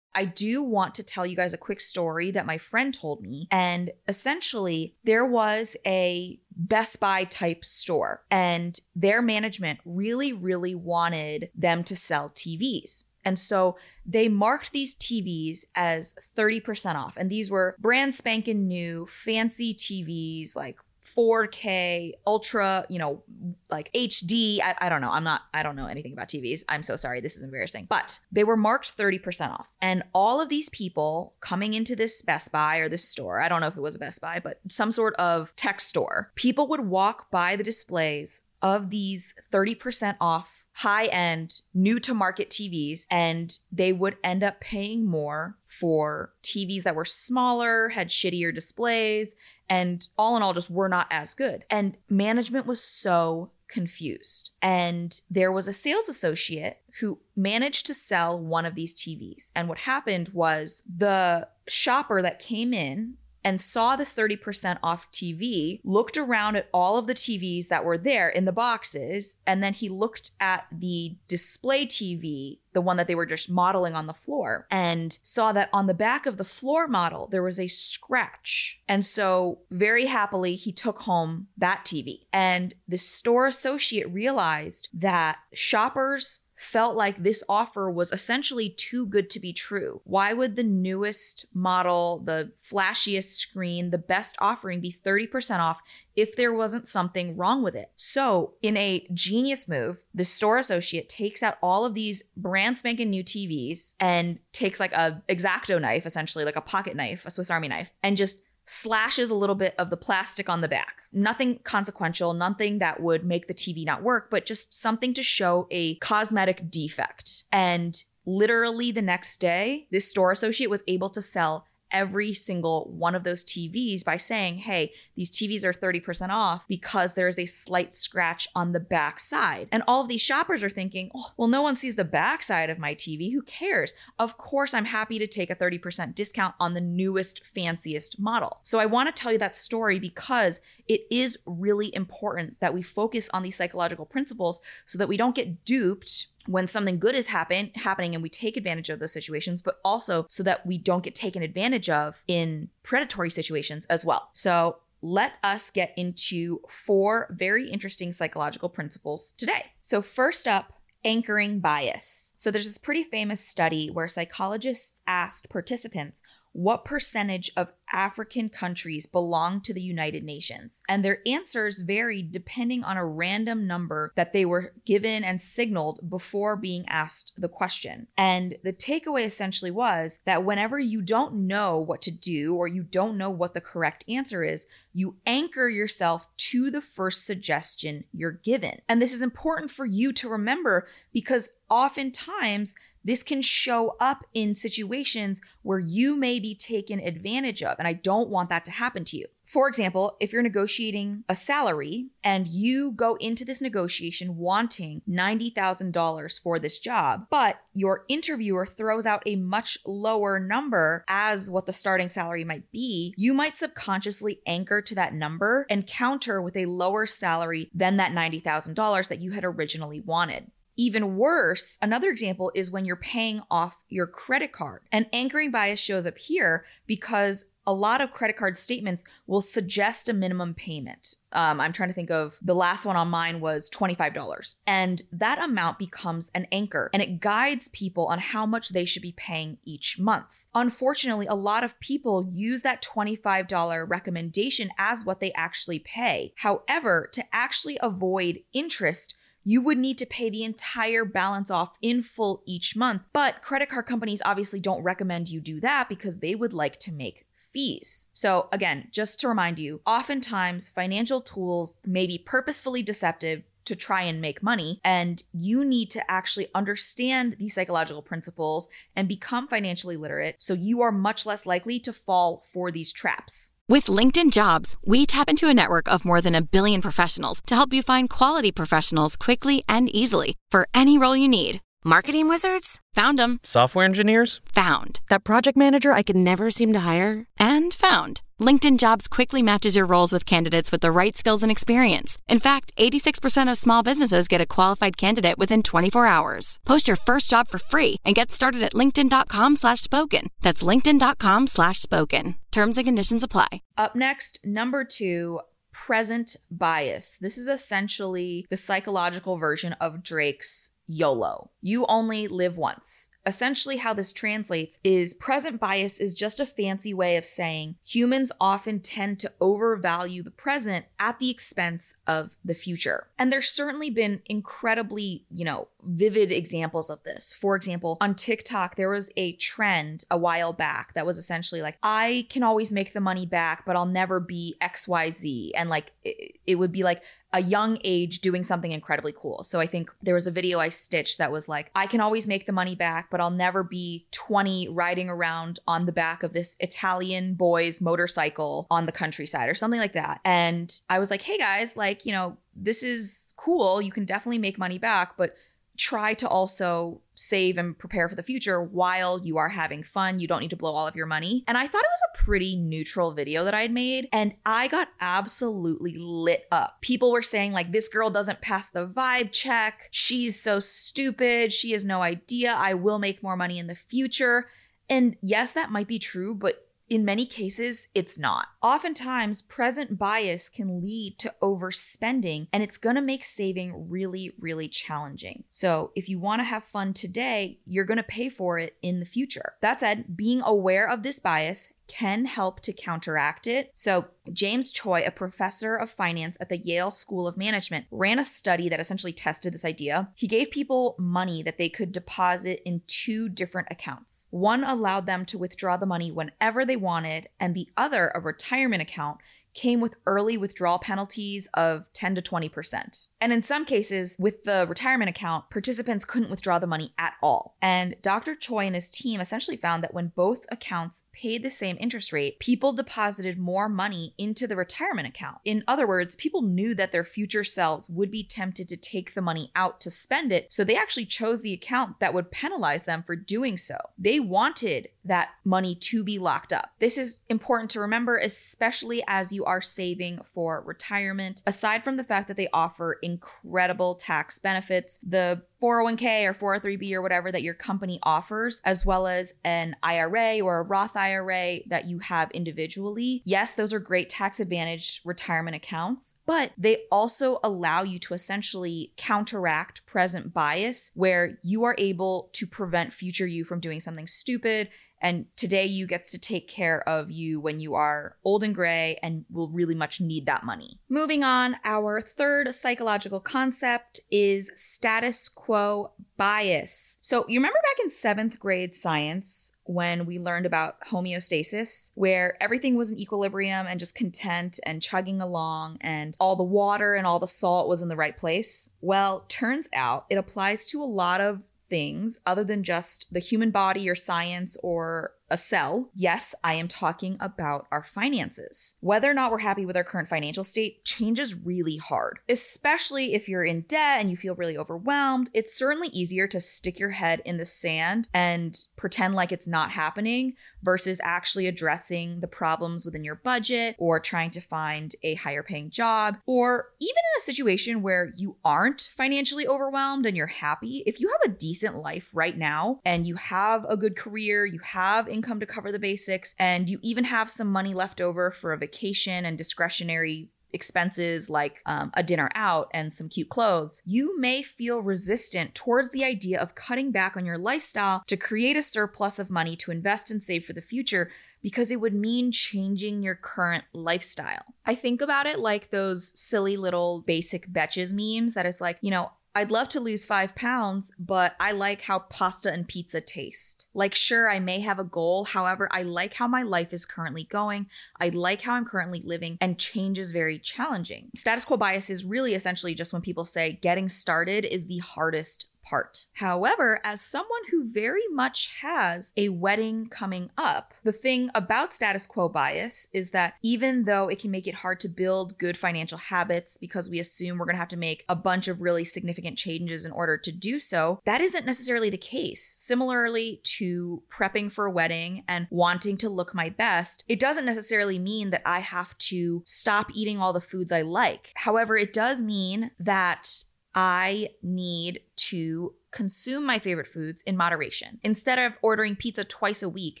I 0.14 0.24
do 0.24 0.62
want 0.62 0.94
to 0.96 1.02
tell 1.02 1.24
you 1.24 1.36
guys 1.36 1.52
a 1.52 1.58
quick 1.58 1.80
story 1.80 2.30
that 2.32 2.46
my 2.46 2.58
friend 2.58 2.92
told 2.92 3.22
me. 3.22 3.46
And 3.50 3.92
essentially, 4.08 4.96
there 5.04 5.24
was 5.24 5.76
a 5.86 6.40
Best 6.56 7.00
Buy 7.00 7.24
type 7.24 7.64
store, 7.64 8.22
and 8.30 8.78
their 8.94 9.22
management 9.22 9.80
really, 9.84 10.32
really 10.32 10.74
wanted 10.74 11.50
them 11.54 11.84
to 11.84 11.96
sell 11.96 12.30
TVs. 12.30 13.04
And 13.24 13.38
so 13.38 13.76
they 14.06 14.28
marked 14.28 14.72
these 14.72 14.94
TVs 14.94 15.64
as 15.74 16.14
30% 16.36 16.94
off. 16.94 17.16
And 17.16 17.30
these 17.30 17.50
were 17.50 17.76
brand 17.78 18.14
spanking 18.14 18.66
new, 18.66 19.06
fancy 19.06 19.74
TVs, 19.74 20.56
like 20.56 20.78
4K, 21.16 22.12
ultra, 22.26 22.86
you 22.88 22.98
know, 22.98 23.22
like 23.70 23.92
HD. 23.94 24.60
I, 24.60 24.76
I, 24.80 24.88
don't 24.88 25.00
know. 25.00 25.10
I'm 25.10 25.24
not, 25.24 25.42
I 25.52 25.62
don't 25.62 25.76
know 25.76 25.86
anything 25.86 26.12
about 26.12 26.28
TVs. 26.28 26.62
I'm 26.68 26.82
so 26.82 26.96
sorry. 26.96 27.20
This 27.20 27.36
is 27.36 27.42
embarrassing. 27.42 27.86
But 27.88 28.20
they 28.30 28.44
were 28.44 28.56
marked 28.56 28.96
30% 28.96 29.50
off. 29.50 29.72
And 29.80 30.02
all 30.14 30.40
of 30.40 30.48
these 30.48 30.68
people 30.70 31.34
coming 31.40 31.74
into 31.74 31.96
this 31.96 32.22
Best 32.22 32.52
Buy 32.52 32.78
or 32.78 32.88
this 32.88 33.08
store, 33.08 33.40
I 33.40 33.48
don't 33.48 33.60
know 33.60 33.68
if 33.68 33.76
it 33.76 33.82
was 33.82 33.96
a 33.96 34.00
Best 34.00 34.20
Buy, 34.20 34.40
but 34.42 34.60
some 34.68 34.92
sort 34.92 35.14
of 35.16 35.54
tech 35.56 35.80
store, 35.80 36.32
people 36.34 36.68
would 36.68 36.80
walk 36.80 37.30
by 37.30 37.56
the 37.56 37.64
displays 37.64 38.42
of 38.62 38.90
these 38.90 39.34
30% 39.52 40.16
off 40.20 40.59
high 40.74 41.06
end, 41.06 41.60
new 41.74 42.00
to 42.00 42.14
market 42.14 42.50
TVs, 42.50 43.06
and 43.10 43.58
they 43.70 43.92
would 43.92 44.16
end 44.24 44.42
up 44.42 44.60
paying 44.60 45.04
more 45.06 45.56
for 45.66 46.32
TVs 46.42 46.84
that 46.84 46.94
were 46.94 47.04
smaller, 47.04 47.90
had 47.90 48.08
shittier 48.08 48.54
displays, 48.54 49.34
and 49.68 50.08
all 50.16 50.36
in 50.36 50.42
all, 50.42 50.54
just 50.54 50.70
were 50.70 50.88
not 50.88 51.06
as 51.10 51.34
good. 51.34 51.64
And 51.70 51.96
management 52.08 52.66
was 52.66 52.82
so 52.82 53.50
confused. 53.68 54.50
And 54.60 55.20
there 55.30 55.52
was 55.52 55.68
a 55.68 55.72
sales 55.72 56.08
associate 56.08 56.78
who 57.00 57.20
managed 57.36 57.86
to 57.86 57.94
sell 57.94 58.38
one 58.38 58.66
of 58.66 58.74
these 58.74 58.94
TVs. 58.94 59.50
And 59.54 59.68
what 59.68 59.78
happened 59.78 60.30
was 60.32 60.82
the 60.92 61.48
shopper 61.68 62.20
that 62.20 62.40
came 62.40 62.74
in 62.74 63.14
and 63.44 63.60
saw 63.60 63.96
this 63.96 64.14
30% 64.14 64.78
off 64.82 65.10
TV, 65.12 65.80
looked 65.84 66.16
around 66.16 66.56
at 66.56 66.68
all 66.72 66.96
of 66.96 67.06
the 67.06 67.14
TVs 67.14 67.68
that 67.68 67.84
were 67.84 67.98
there 67.98 68.28
in 68.28 68.44
the 68.44 68.52
boxes, 68.52 69.36
and 69.46 69.62
then 69.62 69.72
he 69.72 69.88
looked 69.88 70.32
at 70.40 70.66
the 70.70 71.16
display 71.28 71.86
TV, 71.86 72.58
the 72.72 72.80
one 72.80 72.96
that 72.96 73.06
they 73.06 73.14
were 73.14 73.26
just 73.26 73.50
modeling 73.50 73.94
on 73.94 74.06
the 74.06 74.14
floor, 74.14 74.66
and 74.70 75.18
saw 75.22 75.52
that 75.52 75.70
on 75.72 75.86
the 75.86 75.94
back 75.94 76.26
of 76.26 76.36
the 76.36 76.44
floor 76.44 76.86
model, 76.86 77.26
there 77.26 77.42
was 77.42 77.58
a 77.58 77.68
scratch. 77.68 78.80
And 78.88 79.04
so, 79.04 79.60
very 79.70 80.06
happily, 80.06 80.56
he 80.56 80.72
took 80.72 81.00
home 81.00 81.48
that 81.56 81.84
TV. 81.84 82.26
And 82.32 82.74
the 82.86 82.98
store 82.98 83.46
associate 83.46 84.10
realized 84.12 84.88
that 84.92 85.38
shoppers 85.52 86.40
felt 86.60 86.94
like 86.94 87.22
this 87.22 87.42
offer 87.48 87.90
was 87.90 88.12
essentially 88.12 88.68
too 88.68 89.06
good 89.06 89.30
to 89.30 89.40
be 89.40 89.50
true. 89.50 90.02
Why 90.04 90.34
would 90.34 90.56
the 90.56 90.62
newest 90.62 91.46
model, 91.54 92.18
the 92.22 92.52
flashiest 92.62 93.36
screen, 93.36 93.88
the 93.88 93.96
best 93.96 94.36
offering 94.40 94.80
be 94.80 94.92
30% 94.92 95.60
off 95.60 95.80
if 96.14 96.36
there 96.36 96.52
wasn't 96.52 96.86
something 96.86 97.34
wrong 97.34 97.62
with 97.62 97.74
it? 97.74 97.90
So, 97.96 98.52
in 98.60 98.76
a 98.76 99.06
genius 99.14 99.68
move, 99.68 100.02
the 100.14 100.26
store 100.26 100.58
associate 100.58 101.08
takes 101.08 101.42
out 101.42 101.56
all 101.62 101.86
of 101.86 101.94
these 101.94 102.24
brand 102.36 102.76
spanking 102.76 103.08
new 103.08 103.24
TVs 103.24 103.94
and 103.98 104.38
takes 104.52 104.78
like 104.78 104.92
a 104.92 105.22
exacto 105.30 105.80
knife, 105.80 106.04
essentially 106.04 106.44
like 106.44 106.56
a 106.56 106.60
pocket 106.60 106.94
knife, 106.94 107.24
a 107.24 107.30
Swiss 107.30 107.50
Army 107.50 107.68
knife, 107.68 107.94
and 108.02 108.18
just 108.18 108.42
slashes 108.70 109.30
a 109.30 109.34
little 109.34 109.56
bit 109.56 109.74
of 109.78 109.90
the 109.90 109.96
plastic 109.96 110.48
on 110.48 110.60
the 110.60 110.68
back. 110.68 111.02
Nothing 111.12 111.58
consequential, 111.64 112.32
nothing 112.34 112.78
that 112.78 113.00
would 113.00 113.24
make 113.24 113.48
the 113.48 113.54
TV 113.54 113.84
not 113.84 114.04
work, 114.04 114.30
but 114.30 114.46
just 114.46 114.72
something 114.72 115.12
to 115.14 115.24
show 115.24 115.66
a 115.72 115.96
cosmetic 115.96 116.70
defect. 116.70 117.44
And 117.50 118.00
literally 118.24 118.92
the 118.92 119.02
next 119.02 119.38
day, 119.38 119.88
this 119.90 120.08
store 120.08 120.30
associate 120.30 120.70
was 120.70 120.84
able 120.86 121.10
to 121.10 121.20
sell 121.20 121.66
every 121.92 122.32
single 122.32 122.90
one 122.90 123.14
of 123.14 123.24
those 123.24 123.44
TVs 123.44 124.04
by 124.04 124.16
saying, 124.16 124.58
hey, 124.58 124.92
these 125.16 125.30
TVs 125.30 125.64
are 125.64 125.72
30% 125.72 126.30
off 126.30 126.64
because 126.68 127.14
there 127.14 127.28
is 127.28 127.38
a 127.38 127.46
slight 127.46 127.94
scratch 127.94 128.48
on 128.54 128.72
the 128.72 128.80
back 128.80 129.20
side. 129.20 129.68
And 129.70 129.82
all 129.86 130.02
of 130.02 130.08
these 130.08 130.20
shoppers 130.20 130.62
are 130.62 130.70
thinking, 130.70 131.10
oh, 131.14 131.32
well, 131.36 131.48
no 131.48 131.62
one 131.62 131.76
sees 131.76 131.94
the 131.94 132.04
back 132.04 132.42
side 132.42 132.70
of 132.70 132.78
my 132.78 132.94
TV. 132.94 133.32
Who 133.32 133.42
cares? 133.42 133.92
Of 134.18 134.38
course, 134.38 134.72
I'm 134.72 134.86
happy 134.86 135.18
to 135.18 135.26
take 135.26 135.50
a 135.50 135.56
30% 135.56 136.14
discount 136.14 136.54
on 136.58 136.74
the 136.74 136.80
newest, 136.80 137.46
fanciest 137.46 138.18
model. 138.18 138.60
So 138.62 138.78
I 138.78 138.86
want 138.86 139.14
to 139.14 139.20
tell 139.20 139.32
you 139.32 139.38
that 139.38 139.56
story 139.56 139.98
because 139.98 140.60
it 140.88 141.02
is 141.10 141.38
really 141.46 141.94
important 141.94 142.58
that 142.60 142.74
we 142.74 142.82
focus 142.82 143.28
on 143.32 143.42
these 143.42 143.56
psychological 143.56 144.06
principles 144.06 144.60
so 144.86 144.98
that 144.98 145.08
we 145.08 145.16
don't 145.16 145.34
get 145.34 145.64
duped 145.64 146.28
when 146.46 146.66
something 146.66 146.98
good 146.98 147.14
is 147.14 147.28
happen 147.28 147.70
happening 147.74 148.14
and 148.14 148.22
we 148.22 148.28
take 148.28 148.56
advantage 148.56 148.90
of 148.90 148.98
those 148.98 149.12
situations, 149.12 149.62
but 149.62 149.78
also 149.84 150.26
so 150.28 150.42
that 150.42 150.66
we 150.66 150.78
don't 150.78 151.04
get 151.04 151.14
taken 151.14 151.42
advantage 151.42 151.88
of 151.88 152.22
in 152.26 152.68
predatory 152.82 153.30
situations 153.30 153.86
as 153.86 154.04
well. 154.04 154.30
So 154.32 154.78
let 155.02 155.34
us 155.42 155.70
get 155.70 155.94
into 155.96 156.60
four 156.68 157.28
very 157.30 157.70
interesting 157.70 158.12
psychological 158.12 158.68
principles 158.68 159.32
today. 159.32 159.66
So 159.82 160.02
first 160.02 160.46
up, 160.46 160.74
anchoring 161.04 161.60
bias. 161.60 162.34
So 162.36 162.50
there's 162.50 162.66
this 162.66 162.78
pretty 162.78 163.04
famous 163.04 163.40
study 163.40 163.88
where 163.88 164.08
psychologists 164.08 165.00
asked 165.06 165.48
participants 165.48 166.22
what 166.52 166.84
percentage 166.84 167.50
of 167.56 167.72
African 167.92 168.48
countries 168.48 169.06
belong 169.06 169.60
to 169.62 169.74
the 169.74 169.80
United 169.80 170.24
Nations? 170.24 170.82
And 170.88 171.04
their 171.04 171.20
answers 171.26 171.80
varied 171.80 172.32
depending 172.32 172.84
on 172.84 172.96
a 172.96 173.04
random 173.04 173.66
number 173.66 174.12
that 174.16 174.32
they 174.32 174.44
were 174.44 174.72
given 174.84 175.24
and 175.24 175.40
signaled 175.40 176.00
before 176.08 176.56
being 176.56 176.84
asked 176.88 177.32
the 177.36 177.48
question. 177.48 178.08
And 178.16 178.56
the 178.62 178.72
takeaway 178.72 179.24
essentially 179.24 179.70
was 179.70 180.20
that 180.24 180.44
whenever 180.44 180.78
you 180.78 181.02
don't 181.02 181.34
know 181.34 181.78
what 181.78 182.02
to 182.02 182.10
do 182.10 182.54
or 182.54 182.66
you 182.66 182.82
don't 182.82 183.18
know 183.18 183.30
what 183.30 183.54
the 183.54 183.60
correct 183.60 184.04
answer 184.08 184.42
is, 184.42 184.66
you 184.92 185.16
anchor 185.26 185.68
yourself 185.68 186.26
to 186.36 186.70
the 186.70 186.80
first 186.80 187.24
suggestion 187.24 188.04
you're 188.12 188.32
given. 188.32 188.80
And 188.88 189.00
this 189.00 189.12
is 189.12 189.22
important 189.22 189.70
for 189.70 189.86
you 189.86 190.12
to 190.14 190.28
remember 190.28 190.88
because 191.12 191.48
oftentimes 191.70 192.74
this 193.02 193.22
can 193.22 193.40
show 193.40 193.96
up 193.98 194.24
in 194.34 194.54
situations 194.54 195.40
where 195.62 195.78
you 195.78 196.16
may 196.16 196.38
be 196.38 196.54
taken 196.54 197.00
advantage 197.00 197.62
of, 197.62 197.76
and 197.78 197.88
I 197.88 197.94
don't 197.94 198.28
want 198.28 198.50
that 198.50 198.64
to 198.66 198.70
happen 198.70 199.04
to 199.04 199.16
you. 199.16 199.26
For 199.46 199.66
example, 199.66 200.16
if 200.20 200.32
you're 200.32 200.42
negotiating 200.42 201.24
a 201.28 201.34
salary 201.34 202.10
and 202.22 202.46
you 202.46 202.92
go 202.92 203.16
into 203.16 203.44
this 203.44 203.60
negotiation 203.60 204.36
wanting 204.36 205.02
$90,000 205.08 206.40
for 206.40 206.60
this 206.60 206.78
job, 206.78 207.26
but 207.30 207.56
your 207.72 208.04
interviewer 208.08 208.64
throws 208.64 209.06
out 209.06 209.24
a 209.26 209.34
much 209.34 209.76
lower 209.84 210.38
number 210.38 211.04
as 211.08 211.50
what 211.50 211.66
the 211.66 211.72
starting 211.72 212.08
salary 212.08 212.44
might 212.44 212.70
be, 212.70 213.12
you 213.16 213.34
might 213.34 213.58
subconsciously 213.58 214.40
anchor 214.46 214.80
to 214.82 214.94
that 214.94 215.14
number 215.14 215.66
and 215.68 215.86
counter 215.86 216.40
with 216.40 216.56
a 216.56 216.66
lower 216.66 217.06
salary 217.06 217.70
than 217.74 217.96
that 217.96 218.12
$90,000 218.12 219.08
that 219.08 219.20
you 219.20 219.32
had 219.32 219.44
originally 219.44 220.00
wanted. 220.00 220.52
Even 220.80 221.18
worse, 221.18 221.76
another 221.82 222.08
example 222.08 222.50
is 222.54 222.70
when 222.70 222.86
you're 222.86 222.96
paying 222.96 223.42
off 223.50 223.76
your 223.90 224.06
credit 224.06 224.50
card. 224.50 224.80
And 224.90 225.04
anchoring 225.12 225.50
bias 225.50 225.78
shows 225.78 226.06
up 226.06 226.16
here 226.16 226.64
because 226.86 227.44
a 227.66 227.74
lot 227.74 228.00
of 228.00 228.12
credit 228.12 228.38
card 228.38 228.56
statements 228.56 229.04
will 229.26 229.42
suggest 229.42 230.08
a 230.08 230.14
minimum 230.14 230.54
payment. 230.54 231.16
Um, 231.32 231.60
I'm 231.60 231.74
trying 231.74 231.90
to 231.90 231.94
think 231.94 232.10
of 232.10 232.38
the 232.40 232.54
last 232.54 232.86
one 232.86 232.96
on 232.96 233.08
mine 233.08 233.40
was 233.40 233.68
$25. 233.68 234.54
And 234.66 235.02
that 235.12 235.38
amount 235.38 235.78
becomes 235.78 236.30
an 236.34 236.46
anchor 236.50 236.88
and 236.94 237.02
it 237.02 237.20
guides 237.20 237.68
people 237.68 238.06
on 238.06 238.18
how 238.18 238.46
much 238.46 238.70
they 238.70 238.86
should 238.86 239.02
be 239.02 239.12
paying 239.12 239.58
each 239.66 239.98
month. 239.98 240.46
Unfortunately, 240.54 241.26
a 241.26 241.34
lot 241.34 241.62
of 241.62 241.78
people 241.80 242.26
use 242.32 242.62
that 242.62 242.82
$25 242.82 243.84
recommendation 243.86 244.70
as 244.78 245.04
what 245.04 245.20
they 245.20 245.32
actually 245.34 245.78
pay. 245.78 246.32
However, 246.36 247.06
to 247.12 247.22
actually 247.34 247.78
avoid 247.82 248.40
interest, 248.54 249.14
you 249.44 249.60
would 249.62 249.78
need 249.78 249.98
to 249.98 250.06
pay 250.06 250.30
the 250.30 250.44
entire 250.44 251.04
balance 251.04 251.50
off 251.50 251.76
in 251.80 252.02
full 252.02 252.42
each 252.46 252.76
month. 252.76 253.02
But 253.12 253.42
credit 253.42 253.70
card 253.70 253.86
companies 253.86 254.22
obviously 254.24 254.60
don't 254.60 254.82
recommend 254.82 255.28
you 255.28 255.40
do 255.40 255.60
that 255.60 255.88
because 255.88 256.18
they 256.18 256.34
would 256.34 256.52
like 256.52 256.78
to 256.80 256.92
make 256.92 257.26
fees. 257.52 258.06
So, 258.12 258.48
again, 258.52 258.88
just 258.92 259.18
to 259.20 259.28
remind 259.28 259.58
you, 259.58 259.80
oftentimes 259.84 260.68
financial 260.68 261.20
tools 261.20 261.78
may 261.84 262.06
be 262.06 262.18
purposefully 262.18 262.82
deceptive 262.82 263.42
to 263.64 263.76
try 263.76 264.02
and 264.02 264.20
make 264.20 264.42
money. 264.42 264.80
And 264.84 265.22
you 265.32 265.64
need 265.64 265.90
to 265.90 266.10
actually 266.10 266.48
understand 266.54 267.36
these 267.38 267.54
psychological 267.54 268.02
principles 268.02 268.68
and 268.94 269.08
become 269.08 269.48
financially 269.48 269.96
literate 269.96 270.36
so 270.38 270.54
you 270.54 270.80
are 270.82 270.92
much 270.92 271.26
less 271.26 271.46
likely 271.46 271.78
to 271.80 271.92
fall 271.92 272.44
for 272.52 272.70
these 272.70 272.92
traps. 272.92 273.52
With 273.68 273.86
LinkedIn 273.86 274.32
Jobs, 274.32 274.76
we 274.84 275.06
tap 275.06 275.28
into 275.28 275.48
a 275.48 275.54
network 275.54 275.88
of 275.88 276.04
more 276.04 276.20
than 276.20 276.34
a 276.34 276.42
billion 276.42 276.82
professionals 276.82 277.40
to 277.46 277.54
help 277.54 277.72
you 277.72 277.82
find 277.82 278.10
quality 278.10 278.50
professionals 278.50 279.14
quickly 279.14 279.62
and 279.68 279.88
easily 279.94 280.34
for 280.50 280.68
any 280.74 280.98
role 280.98 281.16
you 281.16 281.28
need. 281.28 281.60
Marketing 281.84 282.28
wizards? 282.28 282.78
Found 282.94 283.18
them. 283.18 283.40
Software 283.42 283.86
engineers? 283.86 284.40
Found. 284.54 285.00
That 285.08 285.24
project 285.24 285.56
manager 285.56 285.92
I 285.92 286.02
could 286.02 286.16
never 286.16 286.50
seem 286.50 286.74
to 286.74 286.80
hire? 286.80 287.26
And 287.38 287.72
found. 287.72 288.20
LinkedIn 288.40 288.78
Jobs 288.78 289.06
quickly 289.06 289.42
matches 289.42 289.76
your 289.76 289.86
roles 289.86 290.12
with 290.12 290.26
candidates 290.26 290.72
with 290.72 290.80
the 290.80 290.90
right 290.90 291.16
skills 291.16 291.42
and 291.42 291.52
experience. 291.52 292.18
In 292.26 292.40
fact, 292.40 292.72
86% 292.76 293.50
of 293.50 293.58
small 293.58 293.82
businesses 293.82 294.28
get 294.28 294.40
a 294.40 294.46
qualified 294.46 294.96
candidate 294.96 295.38
within 295.38 295.62
24 295.62 296.06
hours. 296.06 296.58
Post 296.64 296.88
your 296.88 296.96
first 296.96 297.28
job 297.30 297.48
for 297.48 297.58
free 297.58 297.96
and 298.04 298.14
get 298.14 298.32
started 298.32 298.62
at 298.62 298.72
linkedin.com 298.72 299.56
slash 299.56 299.80
spoken. 299.82 300.30
That's 300.42 300.62
linkedin.com 300.62 301.46
slash 301.46 301.80
spoken. 301.80 302.34
Terms 302.50 302.78
and 302.78 302.86
conditions 302.86 303.22
apply. 303.22 303.60
Up 303.76 303.94
next, 303.94 304.40
number 304.44 304.84
two, 304.84 305.40
present 305.72 306.36
bias. 306.50 307.16
This 307.20 307.38
is 307.38 307.46
essentially 307.46 308.46
the 308.50 308.56
psychological 308.56 309.36
version 309.36 309.74
of 309.74 310.02
Drake's 310.02 310.72
YOLO. 310.86 311.50
You 311.60 311.86
only 311.86 312.26
live 312.26 312.56
once. 312.56 313.10
Essentially, 313.26 313.78
how 313.78 313.92
this 313.92 314.12
translates 314.12 314.78
is 314.82 315.14
present 315.14 315.60
bias 315.60 316.00
is 316.00 316.14
just 316.14 316.40
a 316.40 316.46
fancy 316.46 316.94
way 316.94 317.16
of 317.16 317.26
saying 317.26 317.76
humans 317.84 318.32
often 318.40 318.80
tend 318.80 319.18
to 319.20 319.32
overvalue 319.40 320.22
the 320.22 320.30
present 320.30 320.86
at 320.98 321.18
the 321.18 321.30
expense 321.30 321.94
of 322.06 322.30
the 322.44 322.54
future. 322.54 323.08
And 323.18 323.30
there's 323.30 323.48
certainly 323.48 323.90
been 323.90 324.22
incredibly, 324.26 325.26
you 325.30 325.44
know, 325.44 325.68
vivid 325.82 326.32
examples 326.32 326.90
of 326.90 327.02
this. 327.02 327.34
For 327.34 327.56
example, 327.56 327.98
on 328.00 328.14
TikTok, 328.14 328.76
there 328.76 328.90
was 328.90 329.10
a 329.16 329.32
trend 329.32 330.04
a 330.10 330.18
while 330.18 330.52
back 330.52 330.94
that 330.94 331.06
was 331.06 331.18
essentially 331.18 331.62
like, 331.62 331.76
I 331.82 332.26
can 332.30 332.42
always 332.42 332.72
make 332.72 332.92
the 332.92 333.00
money 333.00 333.26
back, 333.26 333.64
but 333.66 333.76
I'll 333.76 333.86
never 333.86 334.20
be 334.20 334.56
XYZ. 334.60 335.50
And 335.54 335.68
like, 335.68 335.92
it, 336.04 336.38
it 336.46 336.54
would 336.56 336.72
be 336.72 336.82
like, 336.82 337.02
a 337.32 337.42
young 337.42 337.78
age 337.84 338.20
doing 338.20 338.42
something 338.42 338.72
incredibly 338.72 339.14
cool. 339.16 339.42
So 339.42 339.60
I 339.60 339.66
think 339.66 339.90
there 340.02 340.14
was 340.14 340.26
a 340.26 340.32
video 340.32 340.58
I 340.58 340.68
stitched 340.68 341.18
that 341.18 341.30
was 341.30 341.48
like, 341.48 341.70
I 341.74 341.86
can 341.86 342.00
always 342.00 342.26
make 342.26 342.46
the 342.46 342.52
money 342.52 342.74
back, 342.74 343.09
but 343.10 343.20
I'll 343.20 343.30
never 343.30 343.62
be 343.62 344.06
20 344.12 344.68
riding 344.68 345.08
around 345.08 345.60
on 345.66 345.86
the 345.86 345.92
back 345.92 346.22
of 346.22 346.32
this 346.32 346.56
Italian 346.60 347.34
boy's 347.34 347.80
motorcycle 347.80 348.66
on 348.70 348.86
the 348.86 348.92
countryside 348.92 349.48
or 349.48 349.54
something 349.54 349.80
like 349.80 349.92
that. 349.94 350.20
And 350.24 350.72
I 350.88 350.98
was 350.98 351.10
like, 351.10 351.22
hey 351.22 351.36
guys, 351.36 351.76
like, 351.76 352.06
you 352.06 352.12
know, 352.12 352.36
this 352.54 352.82
is 352.82 353.32
cool. 353.36 353.82
You 353.82 353.90
can 353.90 354.04
definitely 354.04 354.38
make 354.38 354.58
money 354.58 354.78
back, 354.78 355.16
but 355.16 355.34
try 355.80 356.12
to 356.12 356.28
also 356.28 357.00
save 357.14 357.56
and 357.56 357.76
prepare 357.78 358.06
for 358.06 358.14
the 358.14 358.22
future 358.22 358.62
while 358.62 359.18
you 359.18 359.38
are 359.38 359.48
having 359.48 359.82
fun. 359.82 360.18
You 360.18 360.28
don't 360.28 360.40
need 360.40 360.50
to 360.50 360.56
blow 360.56 360.74
all 360.74 360.86
of 360.86 360.94
your 360.94 361.06
money. 361.06 361.42
And 361.48 361.56
I 361.56 361.66
thought 361.66 361.82
it 361.82 361.90
was 361.90 362.02
a 362.14 362.24
pretty 362.24 362.54
neutral 362.54 363.12
video 363.12 363.44
that 363.44 363.54
I 363.54 363.62
had 363.62 363.72
made. 363.72 364.06
And 364.12 364.34
I 364.44 364.68
got 364.68 364.88
absolutely 365.00 365.96
lit 365.96 366.46
up. 366.52 366.82
People 366.82 367.10
were 367.10 367.22
saying, 367.22 367.52
like, 367.52 367.72
this 367.72 367.88
girl 367.88 368.10
doesn't 368.10 368.42
pass 368.42 368.68
the 368.68 368.86
vibe 368.86 369.32
check. 369.32 369.88
She's 369.90 370.38
so 370.38 370.60
stupid. 370.60 371.50
She 371.50 371.72
has 371.72 371.84
no 371.84 372.02
idea. 372.02 372.52
I 372.52 372.74
will 372.74 372.98
make 372.98 373.22
more 373.22 373.36
money 373.36 373.58
in 373.58 373.66
the 373.66 373.74
future. 373.74 374.48
And 374.90 375.16
yes, 375.22 375.52
that 375.52 375.70
might 375.70 375.88
be 375.88 375.98
true, 375.98 376.34
but 376.34 376.69
in 376.90 377.04
many 377.04 377.24
cases, 377.24 377.86
it's 377.94 378.18
not. 378.18 378.48
Oftentimes, 378.60 379.42
present 379.42 379.96
bias 379.96 380.48
can 380.48 380.82
lead 380.82 381.18
to 381.20 381.32
overspending, 381.40 382.48
and 382.52 382.64
it's 382.64 382.78
gonna 382.78 383.00
make 383.00 383.22
saving 383.22 383.88
really, 383.88 384.32
really 384.40 384.66
challenging. 384.68 385.44
So, 385.50 385.92
if 385.94 386.08
you 386.08 386.18
wanna 386.18 386.42
have 386.44 386.64
fun 386.64 386.92
today, 386.92 387.60
you're 387.64 387.84
gonna 387.84 388.02
pay 388.02 388.28
for 388.28 388.58
it 388.58 388.76
in 388.82 388.98
the 388.98 389.06
future. 389.06 389.54
That 389.60 389.78
said, 389.78 390.16
being 390.16 390.42
aware 390.44 390.88
of 390.88 391.04
this 391.04 391.20
bias 391.20 391.72
can 391.90 392.24
help 392.24 392.60
to 392.60 392.72
counteract 392.72 393.46
it. 393.46 393.70
So, 393.74 394.06
James 394.32 394.70
Choi, 394.70 395.02
a 395.04 395.10
professor 395.10 395.74
of 395.74 395.90
finance 395.90 396.36
at 396.40 396.48
the 396.48 396.58
Yale 396.58 396.92
School 396.92 397.26
of 397.26 397.36
Management, 397.36 397.86
ran 397.90 398.18
a 398.18 398.24
study 398.24 398.68
that 398.68 398.78
essentially 398.78 399.12
tested 399.12 399.52
this 399.52 399.64
idea. 399.64 400.10
He 400.14 400.28
gave 400.28 400.50
people 400.50 400.94
money 400.98 401.42
that 401.42 401.58
they 401.58 401.68
could 401.68 401.90
deposit 401.90 402.60
in 402.64 402.82
two 402.86 403.28
different 403.28 403.68
accounts. 403.70 404.26
One 404.30 404.62
allowed 404.62 405.06
them 405.06 405.24
to 405.26 405.38
withdraw 405.38 405.76
the 405.76 405.86
money 405.86 406.12
whenever 406.12 406.64
they 406.64 406.76
wanted, 406.76 407.28
and 407.40 407.54
the 407.54 407.68
other, 407.76 408.12
a 408.14 408.20
retirement 408.20 408.82
account, 408.82 409.18
came 409.54 409.80
with 409.80 409.96
early 410.06 410.36
withdrawal 410.36 410.78
penalties 410.78 411.48
of 411.54 411.84
10 411.92 412.14
to 412.16 412.22
20%. 412.22 413.06
And 413.20 413.32
in 413.32 413.42
some 413.42 413.64
cases, 413.64 414.16
with 414.18 414.44
the 414.44 414.64
retirement 414.68 415.10
account, 415.10 415.50
participants 415.50 416.04
couldn't 416.04 416.30
withdraw 416.30 416.58
the 416.58 416.66
money 416.66 416.94
at 416.98 417.14
all. 417.22 417.56
And 417.60 417.96
Dr. 418.00 418.34
Choi 418.34 418.66
and 418.66 418.74
his 418.74 418.90
team 418.90 419.20
essentially 419.20 419.56
found 419.56 419.82
that 419.82 419.92
when 419.92 420.12
both 420.14 420.46
accounts 420.50 421.04
paid 421.12 421.42
the 421.42 421.50
same 421.50 421.76
interest 421.80 422.12
rate, 422.12 422.38
people 422.38 422.72
deposited 422.72 423.38
more 423.38 423.68
money 423.68 424.14
into 424.16 424.46
the 424.46 424.56
retirement 424.56 425.08
account. 425.08 425.38
In 425.44 425.64
other 425.68 425.86
words, 425.86 426.16
people 426.16 426.42
knew 426.42 426.74
that 426.74 426.92
their 426.92 427.04
future 427.04 427.44
selves 427.44 427.90
would 427.90 428.10
be 428.10 428.24
tempted 428.24 428.68
to 428.68 428.76
take 428.76 429.14
the 429.14 429.20
money 429.20 429.50
out 429.54 429.80
to 429.80 429.90
spend 429.90 430.32
it, 430.32 430.52
so 430.52 430.64
they 430.64 430.76
actually 430.76 431.06
chose 431.06 431.42
the 431.42 431.52
account 431.52 432.00
that 432.00 432.14
would 432.14 432.30
penalize 432.30 432.84
them 432.84 433.02
for 433.02 433.16
doing 433.16 433.56
so. 433.56 433.76
They 433.98 434.20
wanted 434.20 434.88
that 435.04 435.30
money 435.44 435.74
to 435.74 436.04
be 436.04 436.18
locked 436.18 436.52
up. 436.52 436.72
This 436.78 436.96
is 436.96 437.20
important 437.28 437.70
to 437.70 437.80
remember, 437.80 438.16
especially 438.16 439.02
as 439.06 439.32
you 439.32 439.39
are 439.44 439.60
saving 439.60 440.20
for 440.24 440.62
retirement. 440.64 441.42
Aside 441.46 441.84
from 441.84 441.96
the 441.96 442.04
fact 442.04 442.28
that 442.28 442.36
they 442.36 442.48
offer 442.52 442.98
incredible 443.02 443.94
tax 443.94 444.38
benefits, 444.38 444.98
the 445.02 445.42
401k 445.60 446.24
or 446.24 446.34
403b 446.60 446.92
or 446.92 447.02
whatever 447.02 447.30
that 447.30 447.42
your 447.42 447.54
company 447.54 447.98
offers, 448.02 448.60
as 448.64 448.86
well 448.86 449.06
as 449.06 449.34
an 449.44 449.76
IRA 449.82 450.40
or 450.40 450.58
a 450.58 450.62
Roth 450.62 450.96
IRA 450.96 451.58
that 451.68 451.86
you 451.86 451.98
have 451.98 452.30
individually. 452.30 453.22
Yes, 453.24 453.54
those 453.54 453.72
are 453.72 453.78
great 453.78 454.08
tax 454.08 454.40
advantaged 454.40 455.04
retirement 455.04 455.56
accounts, 455.56 456.16
but 456.26 456.52
they 456.56 456.84
also 456.90 457.38
allow 457.44 457.82
you 457.82 457.98
to 457.98 458.14
essentially 458.14 458.92
counteract 458.96 459.84
present 459.86 460.32
bias 460.32 460.90
where 460.94 461.38
you 461.42 461.64
are 461.64 461.74
able 461.78 462.30
to 462.32 462.46
prevent 462.46 462.92
future 462.92 463.26
you 463.26 463.44
from 463.44 463.60
doing 463.60 463.80
something 463.80 464.06
stupid 464.06 464.68
and 465.00 465.26
today 465.36 465.66
you 465.66 465.86
gets 465.86 466.10
to 466.12 466.18
take 466.18 466.48
care 466.48 466.86
of 466.88 467.10
you 467.10 467.40
when 467.40 467.60
you 467.60 467.74
are 467.74 468.16
old 468.24 468.42
and 468.42 468.54
gray 468.54 468.98
and 469.02 469.24
will 469.30 469.48
really 469.48 469.74
much 469.74 470.00
need 470.00 470.26
that 470.26 470.44
money. 470.44 470.78
Moving 470.88 471.22
on, 471.22 471.56
our 471.64 472.00
third 472.00 472.54
psychological 472.54 473.20
concept 473.20 474.00
is 474.10 474.50
status 474.54 475.28
quo 475.28 475.92
bias. 476.16 476.98
So 477.00 477.24
you 477.28 477.38
remember 477.38 477.58
back 477.62 477.82
in 477.82 477.88
seventh 477.88 478.38
grade 478.38 478.74
science 478.74 479.52
when 479.64 480.04
we 480.04 480.18
learned 480.18 480.46
about 480.46 480.76
homeostasis, 480.90 481.92
where 481.94 482.36
everything 482.42 482.74
was 482.74 482.90
in 482.90 482.98
equilibrium 482.98 483.66
and 483.66 483.78
just 483.78 483.94
content 483.94 484.58
and 484.66 484.82
chugging 484.82 485.20
along, 485.20 485.78
and 485.80 486.16
all 486.18 486.36
the 486.36 486.42
water 486.42 486.94
and 486.94 487.06
all 487.06 487.20
the 487.20 487.26
salt 487.26 487.68
was 487.68 487.80
in 487.80 487.88
the 487.88 487.96
right 487.96 488.18
place? 488.18 488.70
Well, 488.80 489.24
turns 489.28 489.68
out 489.72 490.06
it 490.10 490.18
applies 490.18 490.66
to 490.66 490.82
a 490.82 490.84
lot 490.84 491.20
of 491.20 491.40
things 491.70 492.18
other 492.26 492.44
than 492.44 492.62
just 492.62 493.06
the 493.12 493.20
human 493.20 493.50
body 493.50 493.88
or 493.88 493.94
science 493.94 494.56
or 494.62 495.12
a 495.30 495.36
cell, 495.36 495.90
yes, 495.94 496.34
I 496.42 496.54
am 496.54 496.68
talking 496.68 497.16
about 497.20 497.66
our 497.70 497.84
finances. 497.84 498.74
Whether 498.80 499.10
or 499.10 499.14
not 499.14 499.30
we're 499.30 499.38
happy 499.38 499.64
with 499.64 499.76
our 499.76 499.84
current 499.84 500.08
financial 500.08 500.44
state 500.44 500.84
changes 500.84 501.34
really 501.34 501.76
hard, 501.76 502.18
especially 502.28 503.14
if 503.14 503.28
you're 503.28 503.44
in 503.44 503.62
debt 503.62 504.00
and 504.00 504.10
you 504.10 504.16
feel 504.16 504.34
really 504.34 504.58
overwhelmed. 504.58 505.30
It's 505.32 505.56
certainly 505.56 505.88
easier 505.88 506.26
to 506.28 506.40
stick 506.40 506.78
your 506.78 506.90
head 506.90 507.22
in 507.24 507.36
the 507.36 507.46
sand 507.46 508.08
and 508.12 508.58
pretend 508.76 509.14
like 509.14 509.30
it's 509.30 509.46
not 509.46 509.70
happening 509.70 510.34
versus 510.62 511.00
actually 511.02 511.46
addressing 511.46 512.20
the 512.20 512.26
problems 512.26 512.84
within 512.84 513.04
your 513.04 513.14
budget 513.14 513.76
or 513.78 514.00
trying 514.00 514.30
to 514.30 514.40
find 514.40 514.96
a 515.02 515.14
higher 515.14 515.42
paying 515.42 515.70
job 515.70 516.16
or 516.26 516.72
even 516.80 516.90
in 516.90 517.18
a 517.18 517.22
situation 517.22 517.82
where 517.82 518.12
you 518.16 518.36
aren't 518.44 518.90
financially 518.96 519.46
overwhelmed 519.46 520.04
and 520.04 520.16
you're 520.16 520.26
happy. 520.26 520.82
If 520.86 521.00
you 521.00 521.08
have 521.08 521.32
a 521.32 521.36
decent 521.36 521.76
life 521.76 522.10
right 522.12 522.36
now 522.36 522.80
and 522.84 523.06
you 523.06 523.14
have 523.14 523.64
a 523.68 523.76
good 523.76 523.96
career, 523.96 524.44
you 524.44 524.58
have 524.60 525.08
income 525.08 525.19
to 525.22 525.46
cover 525.46 525.70
the 525.72 525.78
basics, 525.78 526.34
and 526.38 526.68
you 526.68 526.78
even 526.82 527.04
have 527.04 527.30
some 527.30 527.50
money 527.50 527.74
left 527.74 528.00
over 528.00 528.30
for 528.30 528.52
a 528.52 528.58
vacation 528.58 529.24
and 529.24 529.36
discretionary 529.38 530.28
expenses 530.52 531.30
like 531.30 531.60
um, 531.66 531.90
a 531.94 532.02
dinner 532.02 532.30
out 532.34 532.68
and 532.72 532.92
some 532.92 533.08
cute 533.08 533.28
clothes, 533.28 533.82
you 533.84 534.18
may 534.18 534.42
feel 534.42 534.80
resistant 534.80 535.54
towards 535.54 535.90
the 535.90 536.04
idea 536.04 536.40
of 536.40 536.54
cutting 536.54 536.90
back 536.90 537.16
on 537.16 537.26
your 537.26 537.38
lifestyle 537.38 538.02
to 538.06 538.16
create 538.16 538.56
a 538.56 538.62
surplus 538.62 539.18
of 539.18 539.30
money 539.30 539.56
to 539.56 539.70
invest 539.70 540.10
and 540.10 540.22
save 540.22 540.44
for 540.44 540.52
the 540.52 540.62
future 540.62 541.10
because 541.42 541.70
it 541.70 541.80
would 541.80 541.94
mean 541.94 542.30
changing 542.30 543.02
your 543.02 543.14
current 543.14 543.64
lifestyle. 543.72 544.54
I 544.66 544.74
think 544.74 545.00
about 545.00 545.26
it 545.26 545.38
like 545.38 545.70
those 545.70 546.12
silly 546.18 546.56
little 546.56 547.02
basic 547.06 547.48
betches 547.48 547.92
memes 547.92 548.34
that 548.34 548.46
it's 548.46 548.60
like, 548.60 548.78
you 548.82 548.90
know, 548.90 549.12
I'd 549.32 549.52
love 549.52 549.68
to 549.70 549.80
lose 549.80 550.06
five 550.06 550.34
pounds, 550.34 550.90
but 550.98 551.36
I 551.38 551.52
like 551.52 551.82
how 551.82 552.00
pasta 552.00 552.52
and 552.52 552.66
pizza 552.66 553.00
taste. 553.00 553.68
Like, 553.74 553.94
sure, 553.94 554.28
I 554.28 554.40
may 554.40 554.58
have 554.60 554.80
a 554.80 554.84
goal. 554.84 555.24
However, 555.24 555.68
I 555.70 555.82
like 555.82 556.14
how 556.14 556.26
my 556.26 556.42
life 556.42 556.72
is 556.72 556.84
currently 556.84 557.24
going. 557.24 557.68
I 558.00 558.08
like 558.08 558.42
how 558.42 558.54
I'm 558.54 558.64
currently 558.64 559.02
living, 559.04 559.38
and 559.40 559.56
change 559.56 560.00
is 560.00 560.10
very 560.10 560.40
challenging. 560.40 561.10
Status 561.14 561.44
quo 561.44 561.56
bias 561.56 561.90
is 561.90 562.04
really 562.04 562.34
essentially 562.34 562.74
just 562.74 562.92
when 562.92 563.02
people 563.02 563.24
say 563.24 563.60
getting 563.62 563.88
started 563.88 564.44
is 564.44 564.66
the 564.66 564.78
hardest 564.78 565.46
part. 565.70 566.06
However, 566.14 566.80
as 566.82 567.00
someone 567.00 567.42
who 567.50 567.70
very 567.70 568.02
much 568.10 568.58
has 568.60 569.12
a 569.16 569.28
wedding 569.28 569.86
coming 569.86 570.30
up, 570.36 570.74
the 570.82 570.92
thing 570.92 571.30
about 571.32 571.72
status 571.72 572.06
quo 572.06 572.28
bias 572.28 572.88
is 572.92 573.10
that 573.10 573.34
even 573.42 573.84
though 573.84 574.08
it 574.08 574.18
can 574.18 574.32
make 574.32 574.48
it 574.48 574.56
hard 574.56 574.80
to 574.80 574.88
build 574.88 575.38
good 575.38 575.56
financial 575.56 575.98
habits 575.98 576.58
because 576.58 576.90
we 576.90 576.98
assume 576.98 577.38
we're 577.38 577.46
going 577.46 577.54
to 577.54 577.60
have 577.60 577.68
to 577.68 577.76
make 577.76 578.04
a 578.08 578.16
bunch 578.16 578.48
of 578.48 578.60
really 578.60 578.84
significant 578.84 579.38
changes 579.38 579.86
in 579.86 579.92
order 579.92 580.18
to 580.18 580.32
do 580.32 580.58
so, 580.58 581.00
that 581.04 581.20
isn't 581.20 581.46
necessarily 581.46 581.88
the 581.88 581.96
case. 581.96 582.44
Similarly 582.44 583.40
to 583.44 584.02
prepping 584.12 584.50
for 584.50 584.66
a 584.66 584.70
wedding 584.72 585.22
and 585.28 585.46
wanting 585.50 585.96
to 585.98 586.08
look 586.08 586.34
my 586.34 586.48
best, 586.48 587.04
it 587.06 587.20
doesn't 587.20 587.46
necessarily 587.46 587.98
mean 587.98 588.30
that 588.30 588.42
I 588.44 588.58
have 588.58 588.98
to 588.98 589.42
stop 589.46 589.88
eating 589.94 590.18
all 590.18 590.32
the 590.32 590.40
foods 590.40 590.72
I 590.72 590.82
like. 590.82 591.30
However, 591.36 591.76
it 591.76 591.92
does 591.92 592.20
mean 592.22 592.72
that 592.80 593.44
I 593.74 594.30
need 594.42 595.00
to 595.16 595.74
consume 595.90 596.46
my 596.46 596.58
favorite 596.58 596.86
foods 596.86 597.22
in 597.22 597.36
moderation. 597.36 597.98
Instead 598.02 598.38
of 598.38 598.52
ordering 598.62 598.96
pizza 598.96 599.24
twice 599.24 599.62
a 599.62 599.68
week, 599.68 600.00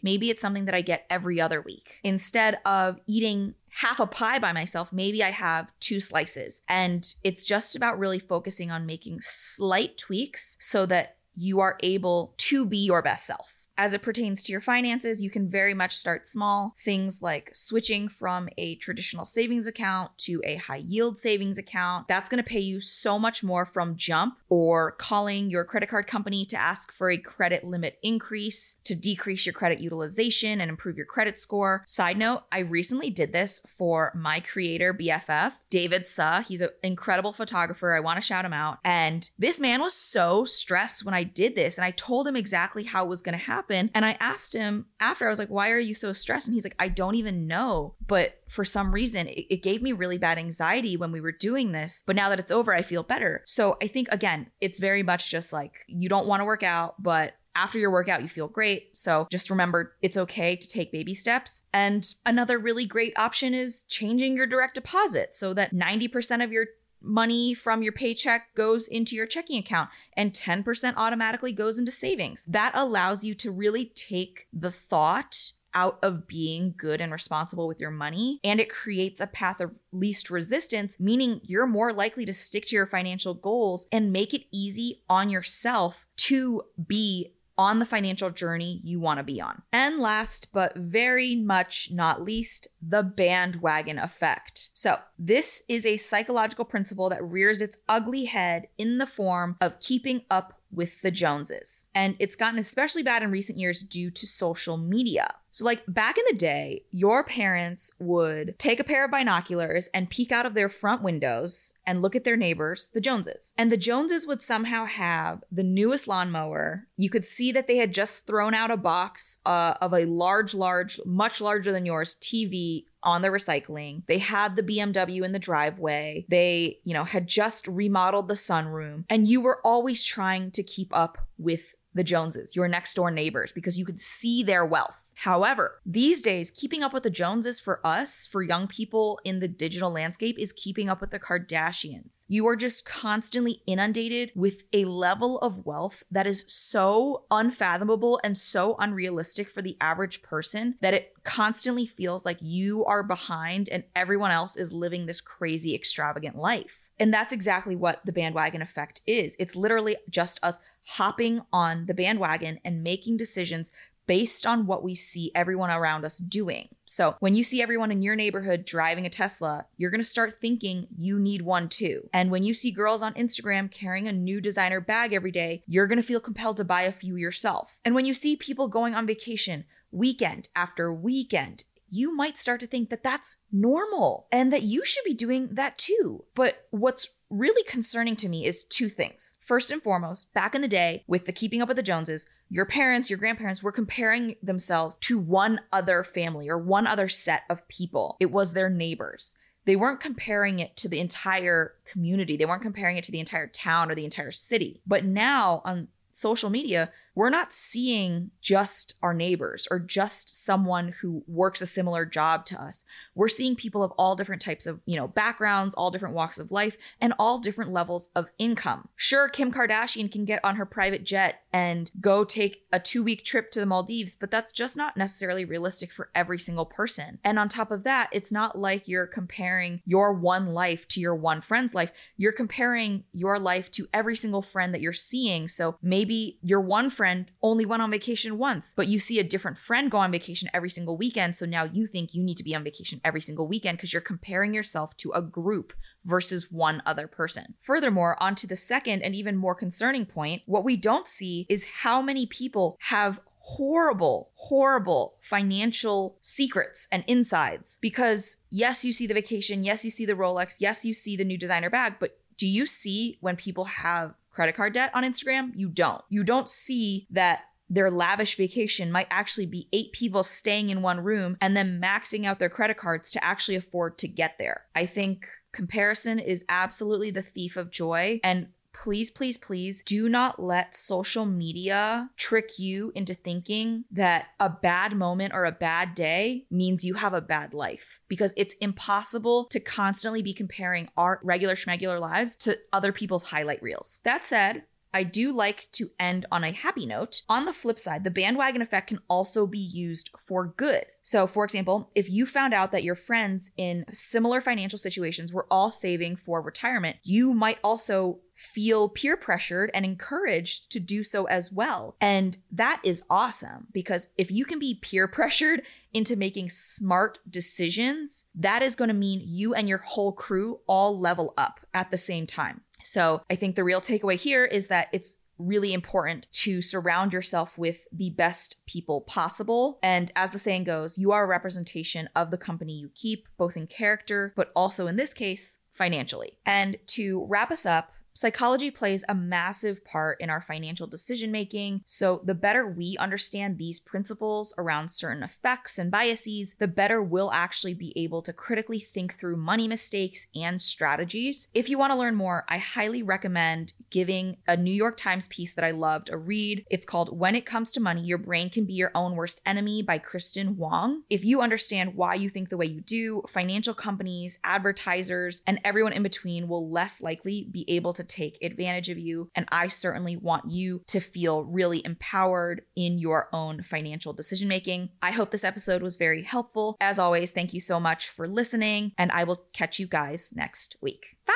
maybe 0.02 0.30
it's 0.30 0.40
something 0.40 0.64
that 0.64 0.74
I 0.74 0.82
get 0.82 1.06
every 1.10 1.40
other 1.40 1.60
week. 1.60 2.00
Instead 2.04 2.58
of 2.64 3.00
eating 3.06 3.54
half 3.68 4.00
a 4.00 4.06
pie 4.06 4.38
by 4.38 4.52
myself, 4.52 4.92
maybe 4.92 5.22
I 5.22 5.30
have 5.30 5.72
two 5.80 6.00
slices. 6.00 6.62
And 6.68 7.06
it's 7.24 7.44
just 7.44 7.76
about 7.76 7.98
really 7.98 8.18
focusing 8.18 8.70
on 8.70 8.86
making 8.86 9.20
slight 9.20 9.98
tweaks 9.98 10.56
so 10.60 10.86
that 10.86 11.16
you 11.36 11.60
are 11.60 11.78
able 11.82 12.34
to 12.36 12.66
be 12.66 12.78
your 12.78 13.02
best 13.02 13.26
self. 13.26 13.59
As 13.80 13.94
it 13.94 14.02
pertains 14.02 14.42
to 14.42 14.52
your 14.52 14.60
finances, 14.60 15.22
you 15.22 15.30
can 15.30 15.48
very 15.48 15.72
much 15.72 15.96
start 15.96 16.28
small. 16.28 16.74
Things 16.78 17.22
like 17.22 17.48
switching 17.54 18.10
from 18.10 18.50
a 18.58 18.74
traditional 18.74 19.24
savings 19.24 19.66
account 19.66 20.18
to 20.18 20.42
a 20.44 20.56
high 20.56 20.82
yield 20.86 21.16
savings 21.16 21.56
account. 21.56 22.06
That's 22.06 22.28
going 22.28 22.44
to 22.44 22.46
pay 22.46 22.60
you 22.60 22.82
so 22.82 23.18
much 23.18 23.42
more 23.42 23.64
from 23.64 23.96
jump 23.96 24.36
or 24.50 24.90
calling 24.92 25.48
your 25.48 25.64
credit 25.64 25.88
card 25.88 26.06
company 26.06 26.44
to 26.44 26.58
ask 26.58 26.92
for 26.92 27.10
a 27.10 27.16
credit 27.16 27.64
limit 27.64 27.98
increase 28.02 28.76
to 28.84 28.94
decrease 28.94 29.46
your 29.46 29.54
credit 29.54 29.80
utilization 29.80 30.60
and 30.60 30.68
improve 30.68 30.98
your 30.98 31.06
credit 31.06 31.38
score. 31.38 31.82
Side 31.86 32.18
note, 32.18 32.42
I 32.52 32.58
recently 32.58 33.08
did 33.08 33.32
this 33.32 33.62
for 33.66 34.12
my 34.14 34.40
creator 34.40 34.92
BFF, 34.92 35.54
David 35.70 36.06
Suh. 36.06 36.42
He's 36.42 36.60
an 36.60 36.68
incredible 36.82 37.32
photographer. 37.32 37.94
I 37.94 38.00
want 38.00 38.18
to 38.18 38.26
shout 38.26 38.44
him 38.44 38.52
out. 38.52 38.78
And 38.84 39.30
this 39.38 39.58
man 39.58 39.80
was 39.80 39.94
so 39.94 40.44
stressed 40.44 41.02
when 41.02 41.14
I 41.14 41.24
did 41.24 41.54
this. 41.54 41.78
And 41.78 41.84
I 41.86 41.92
told 41.92 42.28
him 42.28 42.36
exactly 42.36 42.84
how 42.84 43.06
it 43.06 43.08
was 43.08 43.22
going 43.22 43.38
to 43.38 43.42
happen 43.42 43.69
happen. 43.70 43.90
And 43.94 44.04
I 44.04 44.16
asked 44.20 44.54
him 44.54 44.86
after, 44.98 45.26
I 45.26 45.30
was 45.30 45.38
like, 45.38 45.48
why 45.48 45.70
are 45.70 45.78
you 45.78 45.94
so 45.94 46.12
stressed? 46.12 46.46
And 46.46 46.54
he's 46.54 46.64
like, 46.64 46.76
I 46.78 46.88
don't 46.88 47.14
even 47.14 47.46
know. 47.46 47.94
But 48.06 48.40
for 48.48 48.64
some 48.64 48.92
reason, 48.92 49.26
it, 49.28 49.46
it 49.50 49.62
gave 49.62 49.82
me 49.82 49.92
really 49.92 50.18
bad 50.18 50.38
anxiety 50.38 50.96
when 50.96 51.12
we 51.12 51.20
were 51.20 51.32
doing 51.32 51.72
this. 51.72 52.02
But 52.06 52.16
now 52.16 52.28
that 52.28 52.40
it's 52.40 52.50
over, 52.50 52.74
I 52.74 52.82
feel 52.82 53.02
better. 53.02 53.42
So 53.46 53.76
I 53.82 53.86
think, 53.86 54.08
again, 54.10 54.50
it's 54.60 54.78
very 54.78 55.02
much 55.02 55.30
just 55.30 55.52
like 55.52 55.72
you 55.86 56.08
don't 56.08 56.26
want 56.26 56.40
to 56.40 56.44
work 56.44 56.62
out, 56.62 57.02
but 57.02 57.34
after 57.56 57.78
your 57.80 57.90
workout, 57.90 58.22
you 58.22 58.28
feel 58.28 58.46
great. 58.46 58.96
So 58.96 59.26
just 59.30 59.50
remember 59.50 59.94
it's 60.02 60.16
okay 60.16 60.54
to 60.54 60.68
take 60.68 60.92
baby 60.92 61.14
steps. 61.14 61.64
And 61.72 62.06
another 62.24 62.58
really 62.58 62.86
great 62.86 63.12
option 63.18 63.54
is 63.54 63.82
changing 63.84 64.36
your 64.36 64.46
direct 64.46 64.74
deposit 64.74 65.34
so 65.34 65.52
that 65.54 65.74
90% 65.74 66.44
of 66.44 66.52
your 66.52 66.66
money 67.02 67.54
from 67.54 67.82
your 67.82 67.92
paycheck 67.92 68.54
goes 68.54 68.86
into 68.86 69.16
your 69.16 69.26
checking 69.26 69.58
account 69.58 69.90
and 70.16 70.32
10% 70.32 70.94
automatically 70.96 71.52
goes 71.52 71.78
into 71.78 71.92
savings. 71.92 72.44
That 72.44 72.72
allows 72.74 73.24
you 73.24 73.34
to 73.36 73.50
really 73.50 73.86
take 73.86 74.46
the 74.52 74.70
thought 74.70 75.52
out 75.74 75.98
of 76.02 76.26
being 76.26 76.74
good 76.76 77.00
and 77.00 77.12
responsible 77.12 77.68
with 77.68 77.80
your 77.80 77.90
money. 77.90 78.40
And 78.42 78.60
it 78.60 78.70
creates 78.70 79.20
a 79.20 79.26
path 79.26 79.60
of 79.60 79.78
least 79.92 80.30
resistance, 80.30 80.98
meaning 80.98 81.40
you're 81.44 81.66
more 81.66 81.92
likely 81.92 82.24
to 82.26 82.32
stick 82.32 82.66
to 82.66 82.76
your 82.76 82.86
financial 82.86 83.34
goals 83.34 83.86
and 83.92 84.12
make 84.12 84.34
it 84.34 84.46
easy 84.50 85.02
on 85.08 85.30
yourself 85.30 86.06
to 86.16 86.62
be 86.86 87.34
on 87.56 87.78
the 87.78 87.86
financial 87.86 88.30
journey 88.30 88.80
you 88.84 89.00
want 89.00 89.18
to 89.18 89.24
be 89.24 89.40
on. 89.40 89.62
And 89.72 89.98
last 89.98 90.48
but 90.52 90.76
very 90.76 91.36
much 91.36 91.90
not 91.92 92.22
least, 92.22 92.68
the 92.80 93.02
bandwagon 93.02 93.98
effect. 93.98 94.70
So, 94.74 94.98
this 95.18 95.62
is 95.68 95.84
a 95.84 95.96
psychological 95.96 96.64
principle 96.64 97.10
that 97.10 97.22
rears 97.22 97.60
its 97.60 97.76
ugly 97.88 98.24
head 98.24 98.68
in 98.78 98.98
the 98.98 99.06
form 99.06 99.56
of 99.60 99.80
keeping 99.80 100.22
up 100.30 100.59
with 100.72 101.02
the 101.02 101.10
Joneses. 101.10 101.86
And 101.94 102.16
it's 102.18 102.36
gotten 102.36 102.58
especially 102.58 103.02
bad 103.02 103.22
in 103.22 103.30
recent 103.30 103.58
years 103.58 103.82
due 103.82 104.10
to 104.10 104.26
social 104.26 104.76
media. 104.76 105.34
So, 105.52 105.64
like 105.64 105.82
back 105.88 106.16
in 106.16 106.24
the 106.28 106.36
day, 106.36 106.84
your 106.92 107.24
parents 107.24 107.90
would 107.98 108.56
take 108.58 108.78
a 108.78 108.84
pair 108.84 109.04
of 109.04 109.10
binoculars 109.10 109.88
and 109.92 110.08
peek 110.08 110.30
out 110.30 110.46
of 110.46 110.54
their 110.54 110.68
front 110.68 111.02
windows 111.02 111.74
and 111.84 112.00
look 112.00 112.14
at 112.14 112.22
their 112.22 112.36
neighbors, 112.36 112.90
the 112.94 113.00
Joneses. 113.00 113.52
And 113.58 113.70
the 113.70 113.76
Joneses 113.76 114.26
would 114.26 114.42
somehow 114.42 114.84
have 114.84 115.42
the 115.50 115.64
newest 115.64 116.06
lawnmower. 116.06 116.86
You 116.96 117.10
could 117.10 117.24
see 117.24 117.50
that 117.52 117.66
they 117.66 117.78
had 117.78 117.92
just 117.92 118.26
thrown 118.26 118.54
out 118.54 118.70
a 118.70 118.76
box 118.76 119.38
uh, 119.44 119.74
of 119.80 119.92
a 119.92 120.04
large, 120.04 120.54
large, 120.54 121.00
much 121.04 121.40
larger 121.40 121.72
than 121.72 121.86
yours 121.86 122.14
TV 122.14 122.84
on 123.02 123.22
the 123.22 123.28
recycling. 123.28 124.06
They 124.06 124.18
had 124.18 124.56
the 124.56 124.62
BMW 124.62 125.22
in 125.22 125.32
the 125.32 125.38
driveway. 125.38 126.26
They, 126.28 126.78
you 126.84 126.94
know, 126.94 127.04
had 127.04 127.26
just 127.26 127.66
remodeled 127.66 128.28
the 128.28 128.34
sunroom. 128.34 129.04
And 129.08 129.26
you 129.26 129.40
were 129.40 129.60
always 129.64 130.04
trying 130.04 130.50
to 130.52 130.62
keep 130.62 130.94
up 130.94 131.18
with 131.38 131.74
the 131.94 132.04
Joneses, 132.04 132.54
your 132.54 132.68
next 132.68 132.94
door 132.94 133.10
neighbors, 133.10 133.52
because 133.52 133.78
you 133.78 133.84
could 133.84 133.98
see 133.98 134.42
their 134.42 134.64
wealth. 134.64 135.09
However, 135.20 135.82
these 135.84 136.22
days, 136.22 136.50
keeping 136.50 136.82
up 136.82 136.94
with 136.94 137.02
the 137.02 137.10
Joneses 137.10 137.60
for 137.60 137.86
us, 137.86 138.26
for 138.26 138.42
young 138.42 138.66
people 138.66 139.20
in 139.22 139.40
the 139.40 139.48
digital 139.48 139.90
landscape, 139.90 140.38
is 140.38 140.50
keeping 140.50 140.88
up 140.88 141.02
with 141.02 141.10
the 141.10 141.20
Kardashians. 141.20 142.24
You 142.26 142.48
are 142.48 142.56
just 142.56 142.86
constantly 142.86 143.60
inundated 143.66 144.32
with 144.34 144.64
a 144.72 144.86
level 144.86 145.38
of 145.40 145.66
wealth 145.66 146.04
that 146.10 146.26
is 146.26 146.46
so 146.48 147.24
unfathomable 147.30 148.18
and 148.24 148.38
so 148.38 148.76
unrealistic 148.78 149.50
for 149.50 149.60
the 149.60 149.76
average 149.78 150.22
person 150.22 150.76
that 150.80 150.94
it 150.94 151.12
constantly 151.22 151.84
feels 151.84 152.24
like 152.24 152.38
you 152.40 152.82
are 152.86 153.02
behind 153.02 153.68
and 153.68 153.84
everyone 153.94 154.30
else 154.30 154.56
is 154.56 154.72
living 154.72 155.04
this 155.04 155.20
crazy, 155.20 155.74
extravagant 155.74 156.36
life. 156.36 156.88
And 156.98 157.12
that's 157.12 157.32
exactly 157.32 157.76
what 157.76 158.04
the 158.06 158.12
bandwagon 158.12 158.62
effect 158.62 159.02
is. 159.06 159.36
It's 159.38 159.54
literally 159.54 159.96
just 160.08 160.40
us 160.42 160.58
hopping 160.86 161.42
on 161.52 161.86
the 161.86 161.94
bandwagon 161.94 162.58
and 162.64 162.82
making 162.82 163.16
decisions 163.16 163.70
based 164.10 164.44
on 164.44 164.66
what 164.66 164.82
we 164.82 164.92
see 164.92 165.30
everyone 165.36 165.70
around 165.70 166.04
us 166.04 166.18
doing. 166.18 166.68
So, 166.84 167.14
when 167.20 167.36
you 167.36 167.44
see 167.44 167.62
everyone 167.62 167.92
in 167.92 168.02
your 168.02 168.16
neighborhood 168.16 168.64
driving 168.64 169.06
a 169.06 169.08
Tesla, 169.08 169.66
you're 169.76 169.92
going 169.92 170.00
to 170.00 170.04
start 170.04 170.40
thinking 170.40 170.88
you 170.98 171.20
need 171.20 171.42
one 171.42 171.68
too. 171.68 172.10
And 172.12 172.28
when 172.28 172.42
you 172.42 172.52
see 172.52 172.72
girls 172.72 173.02
on 173.02 173.14
Instagram 173.14 173.70
carrying 173.70 174.08
a 174.08 174.12
new 174.12 174.40
designer 174.40 174.80
bag 174.80 175.12
every 175.12 175.30
day, 175.30 175.62
you're 175.68 175.86
going 175.86 176.00
to 176.00 176.02
feel 176.02 176.18
compelled 176.18 176.56
to 176.56 176.64
buy 176.64 176.82
a 176.82 176.90
few 176.90 177.14
yourself. 177.14 177.78
And 177.84 177.94
when 177.94 178.04
you 178.04 178.12
see 178.12 178.34
people 178.34 178.66
going 178.66 178.96
on 178.96 179.06
vacation 179.06 179.64
weekend 179.92 180.48
after 180.56 180.92
weekend, 180.92 181.62
you 181.88 182.12
might 182.12 182.36
start 182.36 182.58
to 182.60 182.66
think 182.66 182.90
that 182.90 183.04
that's 183.04 183.36
normal 183.52 184.26
and 184.32 184.52
that 184.52 184.64
you 184.64 184.84
should 184.84 185.04
be 185.04 185.14
doing 185.14 185.50
that 185.52 185.78
too. 185.78 186.24
But 186.34 186.66
what's 186.70 187.10
really 187.30 187.62
concerning 187.62 188.16
to 188.16 188.28
me 188.28 188.44
is 188.44 188.64
two 188.64 188.88
things. 188.88 189.38
First 189.44 189.70
and 189.70 189.82
foremost, 189.82 190.34
back 190.34 190.54
in 190.54 190.62
the 190.62 190.68
day 190.68 191.04
with 191.06 191.26
the 191.26 191.32
keeping 191.32 191.62
up 191.62 191.68
with 191.68 191.76
the 191.76 191.82
Joneses, 191.82 192.26
your 192.48 192.66
parents, 192.66 193.08
your 193.08 193.18
grandparents 193.18 193.62
were 193.62 193.72
comparing 193.72 194.34
themselves 194.42 194.96
to 195.02 195.18
one 195.18 195.60
other 195.72 196.02
family 196.02 196.48
or 196.48 196.58
one 196.58 196.86
other 196.86 197.08
set 197.08 197.42
of 197.48 197.66
people. 197.68 198.16
It 198.20 198.32
was 198.32 198.52
their 198.52 198.68
neighbors. 198.68 199.36
They 199.64 199.76
weren't 199.76 200.00
comparing 200.00 200.58
it 200.58 200.76
to 200.78 200.88
the 200.88 200.98
entire 200.98 201.74
community. 201.86 202.36
They 202.36 202.46
weren't 202.46 202.62
comparing 202.62 202.96
it 202.96 203.04
to 203.04 203.12
the 203.12 203.20
entire 203.20 203.46
town 203.46 203.90
or 203.90 203.94
the 203.94 204.04
entire 204.04 204.32
city. 204.32 204.82
But 204.86 205.04
now 205.04 205.62
on 205.64 205.88
social 206.12 206.50
media, 206.50 206.90
we're 207.14 207.30
not 207.30 207.52
seeing 207.52 208.30
just 208.40 208.94
our 209.02 209.12
neighbors 209.12 209.66
or 209.70 209.78
just 209.78 210.44
someone 210.44 210.94
who 211.00 211.24
works 211.26 211.60
a 211.60 211.66
similar 211.66 212.06
job 212.06 212.44
to 212.46 212.60
us. 212.60 212.84
We're 213.14 213.28
seeing 213.28 213.56
people 213.56 213.82
of 213.82 213.92
all 213.98 214.16
different 214.16 214.42
types 214.42 214.66
of, 214.66 214.80
you 214.86 214.96
know, 214.96 215.08
backgrounds, 215.08 215.74
all 215.74 215.90
different 215.90 216.14
walks 216.14 216.38
of 216.38 216.52
life, 216.52 216.76
and 217.00 217.12
all 217.18 217.38
different 217.38 217.72
levels 217.72 218.08
of 218.14 218.28
income. 218.38 218.88
Sure, 218.96 219.28
Kim 219.28 219.52
Kardashian 219.52 220.10
can 220.10 220.24
get 220.24 220.44
on 220.44 220.56
her 220.56 220.66
private 220.66 221.04
jet 221.04 221.42
and 221.52 221.90
go 222.00 222.24
take 222.24 222.64
a 222.72 222.78
two 222.78 223.02
week 223.02 223.24
trip 223.24 223.50
to 223.50 223.60
the 223.60 223.66
Maldives, 223.66 224.16
but 224.16 224.30
that's 224.30 224.52
just 224.52 224.76
not 224.76 224.96
necessarily 224.96 225.44
realistic 225.44 225.92
for 225.92 226.10
every 226.14 226.38
single 226.38 226.66
person. 226.66 227.18
And 227.24 227.38
on 227.38 227.48
top 227.48 227.70
of 227.70 227.82
that, 227.84 228.08
it's 228.12 228.30
not 228.30 228.56
like 228.56 228.86
you're 228.86 229.06
comparing 229.06 229.82
your 229.84 230.12
one 230.12 230.46
life 230.48 230.86
to 230.88 231.00
your 231.00 231.14
one 231.14 231.40
friend's 231.40 231.74
life. 231.74 231.90
You're 232.16 232.32
comparing 232.32 233.04
your 233.12 233.38
life 233.38 233.70
to 233.72 233.88
every 233.92 234.14
single 234.14 234.42
friend 234.42 234.72
that 234.72 234.80
you're 234.80 234.92
seeing. 234.92 235.48
So 235.48 235.76
maybe 235.82 236.38
your 236.42 236.60
one 236.60 236.88
friend 236.88 236.99
only 237.42 237.64
went 237.64 237.82
on 237.82 237.90
vacation 237.90 238.38
once, 238.38 238.74
but 238.74 238.88
you 238.88 238.98
see 238.98 239.18
a 239.18 239.24
different 239.24 239.58
friend 239.58 239.90
go 239.90 239.98
on 239.98 240.12
vacation 240.12 240.48
every 240.52 240.70
single 240.70 240.96
weekend. 240.96 241.36
So 241.36 241.46
now 241.46 241.64
you 241.64 241.86
think 241.86 242.14
you 242.14 242.22
need 242.22 242.36
to 242.36 242.44
be 242.44 242.54
on 242.54 242.64
vacation 242.64 243.00
every 243.04 243.20
single 243.20 243.46
weekend 243.48 243.78
because 243.78 243.92
you're 243.92 244.02
comparing 244.02 244.54
yourself 244.54 244.96
to 244.98 245.12
a 245.12 245.22
group 245.22 245.72
versus 246.04 246.50
one 246.50 246.82
other 246.86 247.06
person. 247.06 247.54
Furthermore, 247.60 248.20
onto 248.22 248.46
the 248.46 248.56
second 248.56 249.02
and 249.02 249.14
even 249.14 249.36
more 249.36 249.54
concerning 249.54 250.06
point, 250.06 250.42
what 250.46 250.64
we 250.64 250.76
don't 250.76 251.06
see 251.06 251.46
is 251.48 251.66
how 251.82 252.00
many 252.00 252.26
people 252.26 252.76
have 252.82 253.20
horrible, 253.40 254.30
horrible 254.34 255.16
financial 255.20 256.18
secrets 256.20 256.86
and 256.92 257.04
insides. 257.06 257.78
Because 257.80 258.38
yes, 258.50 258.84
you 258.84 258.92
see 258.92 259.06
the 259.06 259.14
vacation, 259.14 259.62
yes, 259.62 259.84
you 259.84 259.90
see 259.90 260.06
the 260.06 260.14
Rolex, 260.14 260.56
yes, 260.58 260.84
you 260.84 260.94
see 260.94 261.16
the 261.16 261.24
new 261.24 261.38
designer 261.38 261.70
bag, 261.70 261.94
but 261.98 262.18
do 262.36 262.46
you 262.48 262.64
see 262.66 263.18
when 263.20 263.36
people 263.36 263.64
have 263.64 264.14
credit 264.40 264.56
card 264.56 264.72
debt 264.72 264.90
on 264.94 265.04
Instagram, 265.04 265.52
you 265.54 265.68
don't. 265.68 266.00
You 266.08 266.24
don't 266.24 266.48
see 266.48 267.06
that 267.10 267.42
their 267.68 267.90
lavish 267.90 268.38
vacation 268.38 268.90
might 268.90 269.06
actually 269.10 269.44
be 269.44 269.68
eight 269.70 269.92
people 269.92 270.22
staying 270.22 270.70
in 270.70 270.80
one 270.80 271.00
room 271.00 271.36
and 271.42 271.54
then 271.54 271.78
maxing 271.78 272.24
out 272.24 272.38
their 272.38 272.48
credit 272.48 272.78
cards 272.78 273.10
to 273.10 273.22
actually 273.22 273.54
afford 273.56 273.98
to 273.98 274.08
get 274.08 274.38
there. 274.38 274.62
I 274.74 274.86
think 274.86 275.26
comparison 275.52 276.18
is 276.18 276.42
absolutely 276.48 277.10
the 277.10 277.20
thief 277.20 277.58
of 277.58 277.70
joy. 277.70 278.18
And 278.24 278.48
please, 278.72 279.10
please, 279.10 279.36
please 279.36 279.82
do 279.82 280.08
not 280.08 280.42
let 280.42 280.74
social 280.74 281.26
media 281.26 282.10
trick 282.16 282.58
you 282.58 282.92
into 282.94 283.14
thinking 283.14 283.84
that 283.90 284.28
a 284.38 284.48
bad 284.48 284.96
moment 284.96 285.32
or 285.34 285.44
a 285.44 285.52
bad 285.52 285.94
day 285.94 286.46
means 286.50 286.84
you 286.84 286.94
have 286.94 287.14
a 287.14 287.20
bad 287.20 287.54
life 287.54 288.00
because 288.08 288.32
it's 288.36 288.54
impossible 288.60 289.46
to 289.46 289.60
constantly 289.60 290.22
be 290.22 290.32
comparing 290.32 290.88
our 290.96 291.20
regular 291.22 291.54
schmegular 291.54 292.00
lives 292.00 292.36
to 292.36 292.58
other 292.72 292.92
people's 292.92 293.24
highlight 293.24 293.62
reels. 293.62 294.00
That 294.04 294.24
said, 294.24 294.64
I 294.92 295.04
do 295.04 295.32
like 295.32 295.70
to 295.72 295.90
end 295.98 296.26
on 296.32 296.44
a 296.44 296.52
happy 296.52 296.86
note. 296.86 297.22
On 297.28 297.44
the 297.44 297.52
flip 297.52 297.78
side, 297.78 298.04
the 298.04 298.10
bandwagon 298.10 298.62
effect 298.62 298.88
can 298.88 299.00
also 299.08 299.46
be 299.46 299.58
used 299.58 300.10
for 300.26 300.46
good. 300.56 300.84
So, 301.02 301.26
for 301.26 301.44
example, 301.44 301.90
if 301.94 302.10
you 302.10 302.26
found 302.26 302.54
out 302.54 302.72
that 302.72 302.84
your 302.84 302.96
friends 302.96 303.52
in 303.56 303.84
similar 303.92 304.40
financial 304.40 304.78
situations 304.78 305.32
were 305.32 305.46
all 305.50 305.70
saving 305.70 306.16
for 306.16 306.42
retirement, 306.42 306.96
you 307.02 307.32
might 307.34 307.58
also 307.62 308.20
feel 308.40 308.88
peer 308.88 309.18
pressured 309.18 309.70
and 309.74 309.84
encouraged 309.84 310.72
to 310.72 310.80
do 310.80 311.04
so 311.04 311.26
as 311.26 311.52
well. 311.52 311.94
And 312.00 312.38
that 312.50 312.80
is 312.82 313.02
awesome 313.10 313.66
because 313.70 314.08
if 314.16 314.30
you 314.30 314.46
can 314.46 314.58
be 314.58 314.78
peer 314.80 315.06
pressured 315.06 315.60
into 315.92 316.16
making 316.16 316.48
smart 316.48 317.18
decisions, 317.28 318.24
that 318.34 318.62
is 318.62 318.76
going 318.76 318.88
to 318.88 318.94
mean 318.94 319.20
you 319.22 319.52
and 319.52 319.68
your 319.68 319.78
whole 319.78 320.12
crew 320.12 320.60
all 320.66 320.98
level 320.98 321.34
up 321.36 321.60
at 321.74 321.90
the 321.90 321.98
same 321.98 322.26
time. 322.26 322.62
So 322.82 323.20
I 323.28 323.34
think 323.34 323.56
the 323.56 323.64
real 323.64 323.82
takeaway 323.82 324.16
here 324.16 324.46
is 324.46 324.68
that 324.68 324.88
it's 324.90 325.18
really 325.36 325.74
important 325.74 326.26
to 326.32 326.62
surround 326.62 327.12
yourself 327.12 327.58
with 327.58 327.86
the 327.92 328.10
best 328.10 328.64
people 328.66 329.02
possible. 329.02 329.78
And 329.82 330.10
as 330.16 330.30
the 330.30 330.38
saying 330.38 330.64
goes, 330.64 330.96
you 330.96 331.12
are 331.12 331.24
a 331.24 331.28
representation 331.28 332.08
of 332.16 332.30
the 332.30 332.38
company 332.38 332.72
you 332.72 332.90
keep, 332.94 333.28
both 333.36 333.56
in 333.56 333.66
character, 333.66 334.32
but 334.34 334.50
also 334.56 334.86
in 334.86 334.96
this 334.96 335.12
case, 335.12 335.58
financially. 335.70 336.38
And 336.44 336.78
to 336.88 337.26
wrap 337.26 337.50
us 337.50 337.64
up, 337.64 337.92
Psychology 338.12 338.70
plays 338.70 339.04
a 339.08 339.14
massive 339.14 339.84
part 339.84 340.20
in 340.20 340.30
our 340.30 340.40
financial 340.40 340.86
decision 340.86 341.30
making. 341.30 341.82
So, 341.86 342.20
the 342.24 342.34
better 342.34 342.66
we 342.66 342.96
understand 342.98 343.56
these 343.56 343.80
principles 343.80 344.52
around 344.58 344.90
certain 344.90 345.22
effects 345.22 345.78
and 345.78 345.90
biases, 345.90 346.54
the 346.58 346.68
better 346.68 347.02
we'll 347.02 347.32
actually 347.32 347.74
be 347.74 347.92
able 347.96 348.22
to 348.22 348.32
critically 348.32 348.80
think 348.80 349.14
through 349.14 349.36
money 349.36 349.68
mistakes 349.68 350.26
and 350.34 350.60
strategies. 350.60 351.48
If 351.54 351.68
you 351.68 351.78
want 351.78 351.92
to 351.92 351.98
learn 351.98 352.14
more, 352.14 352.44
I 352.48 352.58
highly 352.58 353.02
recommend 353.02 353.72
giving 353.90 354.36
a 354.46 354.56
New 354.56 354.72
York 354.72 354.96
Times 354.96 355.28
piece 355.28 355.54
that 355.54 355.64
I 355.64 355.70
loved 355.70 356.10
a 356.10 356.16
read. 356.16 356.64
It's 356.70 356.86
called 356.86 357.18
When 357.18 357.34
It 357.34 357.46
Comes 357.46 357.70
to 357.72 357.80
Money, 357.80 358.02
Your 358.02 358.18
Brain 358.18 358.50
Can 358.50 358.64
Be 358.64 358.74
Your 358.74 358.90
Own 358.94 359.16
Worst 359.16 359.40
Enemy 359.46 359.82
by 359.82 359.98
Kristin 359.98 360.56
Wong. 360.56 361.02
If 361.08 361.24
you 361.24 361.40
understand 361.40 361.94
why 361.94 362.14
you 362.14 362.28
think 362.28 362.48
the 362.48 362.56
way 362.56 362.66
you 362.66 362.80
do, 362.80 363.22
financial 363.28 363.74
companies, 363.74 364.38
advertisers, 364.44 365.42
and 365.46 365.60
everyone 365.64 365.92
in 365.92 366.02
between 366.02 366.48
will 366.48 366.70
less 366.70 367.00
likely 367.00 367.46
be 367.50 367.64
able 367.68 367.92
to 367.94 367.99
to 368.00 368.06
take 368.06 368.38
advantage 368.42 368.88
of 368.88 368.98
you. 368.98 369.30
And 369.34 369.46
I 369.50 369.68
certainly 369.68 370.16
want 370.16 370.50
you 370.50 370.82
to 370.88 371.00
feel 371.00 371.44
really 371.44 371.84
empowered 371.84 372.62
in 372.74 372.98
your 372.98 373.28
own 373.32 373.62
financial 373.62 374.12
decision 374.12 374.48
making. 374.48 374.90
I 375.02 375.10
hope 375.10 375.30
this 375.30 375.44
episode 375.44 375.82
was 375.82 375.96
very 375.96 376.22
helpful. 376.22 376.76
As 376.80 376.98
always, 376.98 377.32
thank 377.32 377.54
you 377.54 377.60
so 377.60 377.78
much 377.78 378.08
for 378.08 378.26
listening, 378.26 378.92
and 378.98 379.12
I 379.12 379.24
will 379.24 379.44
catch 379.52 379.78
you 379.78 379.86
guys 379.86 380.32
next 380.34 380.76
week. 380.80 381.16
Bye. 381.26 381.34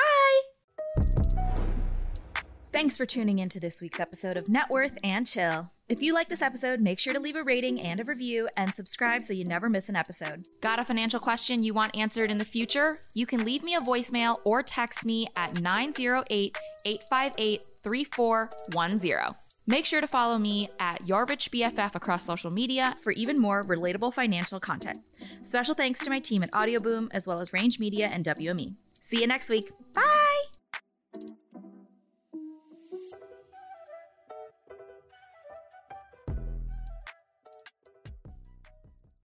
Thanks 2.71 2.97
for 2.97 3.05
tuning 3.05 3.39
into 3.39 3.59
this 3.59 3.81
week's 3.81 3.99
episode 3.99 4.35
of 4.35 4.49
Net 4.49 4.69
Worth 4.69 4.97
and 5.03 5.25
Chill. 5.25 5.71
If 5.87 6.01
you 6.01 6.15
like 6.15 6.29
this 6.29 6.41
episode, 6.41 6.79
make 6.79 6.97
sure 6.97 7.13
to 7.13 7.19
leave 7.19 7.35
a 7.35 7.43
rating 7.43 7.79
and 7.79 7.99
a 7.99 8.03
review 8.03 8.49
and 8.57 8.73
subscribe 8.73 9.21
so 9.21 9.33
you 9.33 9.45
never 9.45 9.69
miss 9.69 9.87
an 9.87 9.95
episode. 9.95 10.47
Got 10.59 10.79
a 10.79 10.85
financial 10.85 11.19
question 11.19 11.61
you 11.61 11.75
want 11.75 11.95
answered 11.95 12.31
in 12.31 12.39
the 12.39 12.45
future? 12.45 12.97
You 13.13 13.27
can 13.27 13.45
leave 13.45 13.61
me 13.61 13.75
a 13.75 13.79
voicemail 13.79 14.39
or 14.45 14.63
text 14.63 15.05
me 15.05 15.27
at 15.35 15.61
908 15.61 16.57
858 16.85 17.61
3410. 17.83 19.35
Make 19.67 19.85
sure 19.85 20.01
to 20.01 20.07
follow 20.07 20.39
me 20.39 20.69
at 20.79 21.07
Your 21.07 21.25
Rich 21.25 21.51
BFF 21.51 21.93
across 21.93 22.25
social 22.25 22.49
media 22.49 22.95
for 23.01 23.11
even 23.11 23.39
more 23.39 23.63
relatable 23.63 24.13
financial 24.13 24.59
content. 24.59 24.99
Special 25.43 25.75
thanks 25.75 25.99
to 25.99 26.09
my 26.09 26.19
team 26.19 26.41
at 26.41 26.51
Audioboom, 26.51 27.09
as 27.11 27.27
well 27.27 27.41
as 27.41 27.53
Range 27.53 27.79
Media 27.79 28.09
and 28.11 28.25
WME. 28.25 28.75
See 29.01 29.21
you 29.21 29.27
next 29.27 29.49
week. 29.49 29.71
Bye! 29.93 30.64